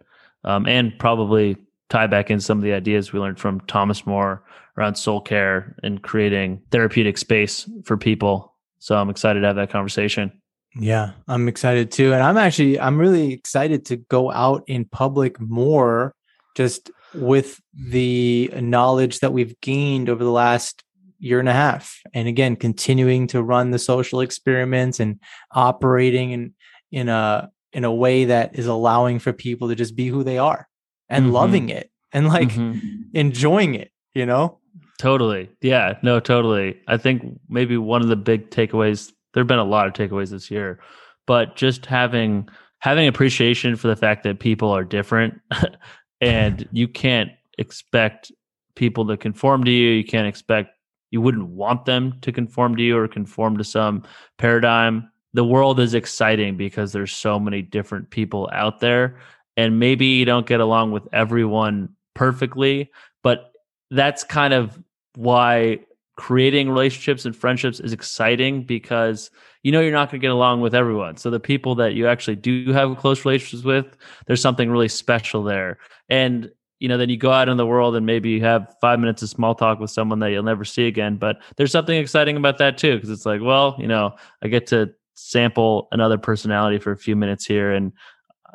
um, 0.42 0.66
and 0.66 0.98
probably 0.98 1.56
tie 1.88 2.08
back 2.08 2.30
in 2.30 2.40
some 2.40 2.58
of 2.58 2.64
the 2.64 2.72
ideas 2.72 3.12
we 3.12 3.20
learned 3.20 3.38
from 3.38 3.60
Thomas 3.60 4.06
Moore 4.06 4.42
around 4.76 4.96
soul 4.96 5.20
care 5.20 5.76
and 5.82 6.02
creating 6.02 6.62
therapeutic 6.70 7.18
space 7.18 7.68
for 7.84 7.96
people. 7.96 8.54
So 8.78 8.96
I'm 8.96 9.10
excited 9.10 9.40
to 9.40 9.46
have 9.46 9.56
that 9.56 9.70
conversation. 9.70 10.32
Yeah, 10.78 11.12
I'm 11.28 11.48
excited 11.48 11.90
too. 11.90 12.12
And 12.12 12.22
I'm 12.22 12.36
actually 12.36 12.78
I'm 12.80 12.98
really 12.98 13.32
excited 13.32 13.84
to 13.86 13.96
go 13.96 14.30
out 14.32 14.64
in 14.66 14.84
public 14.84 15.40
more 15.40 16.14
just 16.54 16.90
with 17.14 17.60
the 17.74 18.50
knowledge 18.60 19.20
that 19.20 19.32
we've 19.32 19.58
gained 19.60 20.08
over 20.08 20.22
the 20.22 20.30
last 20.30 20.82
year 21.18 21.40
and 21.40 21.48
a 21.48 21.52
half. 21.52 21.98
And 22.12 22.28
again, 22.28 22.56
continuing 22.56 23.26
to 23.28 23.42
run 23.42 23.70
the 23.70 23.78
social 23.78 24.20
experiments 24.20 25.00
and 25.00 25.18
operating 25.52 26.32
in 26.32 26.54
in 26.96 27.10
a 27.10 27.50
in 27.74 27.84
a 27.84 27.92
way 27.92 28.24
that 28.24 28.58
is 28.58 28.66
allowing 28.66 29.18
for 29.18 29.34
people 29.34 29.68
to 29.68 29.74
just 29.74 29.94
be 29.94 30.08
who 30.08 30.24
they 30.24 30.38
are 30.38 30.66
and 31.10 31.26
mm-hmm. 31.26 31.34
loving 31.34 31.68
it 31.68 31.90
and 32.10 32.26
like 32.26 32.48
mm-hmm. 32.48 32.78
enjoying 33.12 33.74
it, 33.74 33.90
you 34.14 34.24
know? 34.24 34.58
Totally. 34.98 35.50
Yeah, 35.60 35.98
no, 36.02 36.18
totally. 36.18 36.80
I 36.88 36.96
think 36.96 37.38
maybe 37.50 37.76
one 37.76 38.00
of 38.00 38.08
the 38.08 38.16
big 38.16 38.48
takeaways 38.48 39.12
there 39.34 39.42
have 39.42 39.46
been 39.46 39.58
a 39.58 39.64
lot 39.64 39.86
of 39.86 39.92
takeaways 39.92 40.30
this 40.30 40.50
year, 40.50 40.80
but 41.26 41.54
just 41.54 41.84
having 41.84 42.48
having 42.78 43.06
appreciation 43.06 43.76
for 43.76 43.88
the 43.88 43.96
fact 43.96 44.22
that 44.22 44.40
people 44.40 44.70
are 44.70 44.84
different 44.84 45.38
and 46.22 46.66
you 46.72 46.88
can't 46.88 47.30
expect 47.58 48.32
people 48.74 49.06
to 49.06 49.18
conform 49.18 49.64
to 49.64 49.70
you. 49.70 49.90
You 49.90 50.04
can't 50.04 50.26
expect 50.26 50.70
you 51.10 51.20
wouldn't 51.20 51.48
want 51.48 51.84
them 51.84 52.14
to 52.22 52.32
conform 52.32 52.76
to 52.76 52.82
you 52.82 52.96
or 52.96 53.06
conform 53.06 53.58
to 53.58 53.64
some 53.64 54.02
paradigm. 54.38 55.10
The 55.36 55.44
world 55.44 55.78
is 55.78 55.92
exciting 55.92 56.56
because 56.56 56.92
there's 56.92 57.12
so 57.12 57.38
many 57.38 57.60
different 57.60 58.08
people 58.08 58.48
out 58.52 58.80
there 58.80 59.18
and 59.56 59.78
maybe 59.78 60.06
you 60.06 60.24
don't 60.24 60.46
get 60.46 60.60
along 60.60 60.92
with 60.92 61.06
everyone 61.12 61.90
perfectly, 62.14 62.90
but 63.22 63.52
that's 63.90 64.24
kind 64.24 64.54
of 64.54 64.82
why 65.14 65.80
creating 66.16 66.70
relationships 66.70 67.26
and 67.26 67.36
friendships 67.36 67.80
is 67.80 67.92
exciting 67.92 68.62
because 68.62 69.30
you 69.62 69.70
know 69.70 69.80
you're 69.80 69.92
not 69.92 70.10
going 70.10 70.20
to 70.20 70.24
get 70.24 70.30
along 70.30 70.62
with 70.62 70.74
everyone. 70.74 71.18
So 71.18 71.30
the 71.30 71.38
people 71.38 71.74
that 71.74 71.92
you 71.92 72.06
actually 72.08 72.36
do 72.36 72.72
have 72.72 72.96
close 72.96 73.24
relationships 73.26 73.62
with, 73.64 73.96
there's 74.26 74.40
something 74.40 74.70
really 74.70 74.88
special 74.88 75.42
there. 75.42 75.78
And 76.08 76.50
you 76.80 76.88
know, 76.88 76.96
then 76.98 77.08
you 77.10 77.16
go 77.16 77.32
out 77.32 77.48
in 77.48 77.56
the 77.58 77.66
world 77.66 77.96
and 77.96 78.04
maybe 78.04 78.30
you 78.30 78.42
have 78.42 78.74
five 78.80 79.00
minutes 79.00 79.22
of 79.22 79.28
small 79.30 79.54
talk 79.54 79.80
with 79.80 79.90
someone 79.90 80.18
that 80.20 80.30
you'll 80.30 80.42
never 80.42 80.64
see 80.64 80.86
again. 80.86 81.16
But 81.16 81.36
there's 81.56 81.72
something 81.72 81.96
exciting 81.98 82.36
about 82.36 82.58
that 82.58 82.78
too, 82.78 82.96
because 82.96 83.10
it's 83.10 83.26
like, 83.26 83.40
well, 83.42 83.76
you 83.78 83.86
know, 83.86 84.14
I 84.42 84.48
get 84.48 84.66
to 84.68 84.92
sample 85.16 85.88
another 85.90 86.18
personality 86.18 86.78
for 86.78 86.92
a 86.92 86.96
few 86.96 87.16
minutes 87.16 87.44
here 87.44 87.72
and 87.72 87.92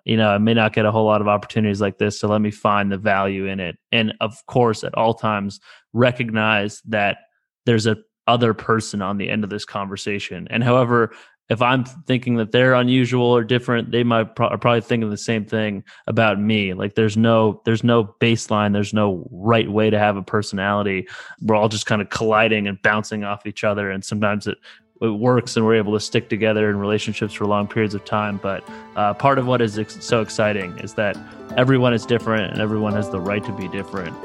you 0.03 0.17
know, 0.17 0.29
I 0.29 0.37
may 0.39 0.53
not 0.53 0.73
get 0.73 0.85
a 0.85 0.91
whole 0.91 1.05
lot 1.05 1.21
of 1.21 1.27
opportunities 1.27 1.81
like 1.81 1.97
this. 1.99 2.19
So 2.19 2.27
let 2.27 2.41
me 2.41 2.49
find 2.49 2.91
the 2.91 2.97
value 2.97 3.45
in 3.45 3.59
it. 3.59 3.77
And 3.91 4.13
of 4.19 4.45
course, 4.47 4.83
at 4.83 4.95
all 4.95 5.13
times, 5.13 5.59
recognize 5.93 6.81
that 6.87 7.17
there's 7.65 7.85
a 7.85 7.97
other 8.27 8.53
person 8.53 9.01
on 9.01 9.17
the 9.17 9.29
end 9.29 9.43
of 9.43 9.49
this 9.49 9.65
conversation. 9.65 10.47
And 10.49 10.63
however, 10.63 11.11
if 11.49 11.61
I'm 11.61 11.83
thinking 11.83 12.35
that 12.35 12.53
they're 12.53 12.73
unusual 12.75 13.25
or 13.25 13.43
different, 13.43 13.91
they 13.91 14.03
might 14.03 14.35
pro- 14.35 14.47
are 14.47 14.57
probably 14.57 14.79
thinking 14.79 15.09
the 15.09 15.17
same 15.17 15.43
thing 15.43 15.83
about 16.07 16.39
me. 16.39 16.73
Like 16.73 16.95
there's 16.95 17.17
no 17.17 17.61
there's 17.65 17.83
no 17.83 18.05
baseline, 18.21 18.71
there's 18.71 18.93
no 18.93 19.27
right 19.31 19.69
way 19.69 19.89
to 19.89 19.99
have 19.99 20.15
a 20.15 20.23
personality. 20.23 21.07
We're 21.41 21.57
all 21.57 21.67
just 21.67 21.87
kind 21.87 22.01
of 22.01 22.09
colliding 22.09 22.69
and 22.69 22.81
bouncing 22.81 23.25
off 23.25 23.45
each 23.45 23.65
other, 23.65 23.91
and 23.91 24.05
sometimes 24.05 24.47
it 24.47 24.59
it 25.01 25.09
works 25.09 25.57
and 25.57 25.65
we're 25.65 25.75
able 25.75 25.93
to 25.93 25.99
stick 25.99 26.29
together 26.29 26.69
in 26.69 26.77
relationships 26.77 27.33
for 27.33 27.45
long 27.45 27.67
periods 27.67 27.95
of 27.95 28.05
time. 28.05 28.39
But 28.41 28.63
uh, 28.95 29.13
part 29.15 29.39
of 29.39 29.47
what 29.47 29.61
is 29.61 29.77
ex- 29.79 30.03
so 30.03 30.21
exciting 30.21 30.77
is 30.79 30.93
that 30.95 31.17
everyone 31.57 31.93
is 31.93 32.05
different 32.05 32.51
and 32.53 32.61
everyone 32.61 32.93
has 32.93 33.09
the 33.09 33.19
right 33.19 33.43
to 33.43 33.51
be 33.51 33.67
different. 33.69 34.15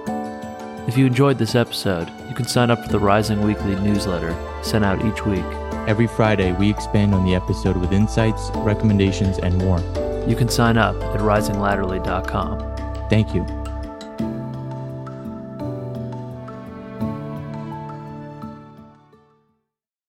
If 0.88 0.96
you 0.96 1.06
enjoyed 1.06 1.38
this 1.38 1.54
episode, 1.54 2.08
you 2.28 2.34
can 2.34 2.46
sign 2.46 2.70
up 2.70 2.84
for 2.84 2.92
the 2.92 2.98
Rising 2.98 3.42
Weekly 3.42 3.74
newsletter 3.76 4.36
sent 4.62 4.84
out 4.84 5.04
each 5.04 5.24
week. 5.26 5.44
Every 5.88 6.06
Friday, 6.06 6.52
we 6.52 6.70
expand 6.70 7.14
on 7.14 7.24
the 7.24 7.34
episode 7.34 7.76
with 7.76 7.92
insights, 7.92 8.50
recommendations, 8.56 9.38
and 9.38 9.56
more. 9.58 9.80
You 10.28 10.36
can 10.36 10.48
sign 10.48 10.76
up 10.76 10.96
at 10.96 11.20
risinglatterly.com. 11.20 13.08
Thank 13.08 13.34
you. 13.34 13.65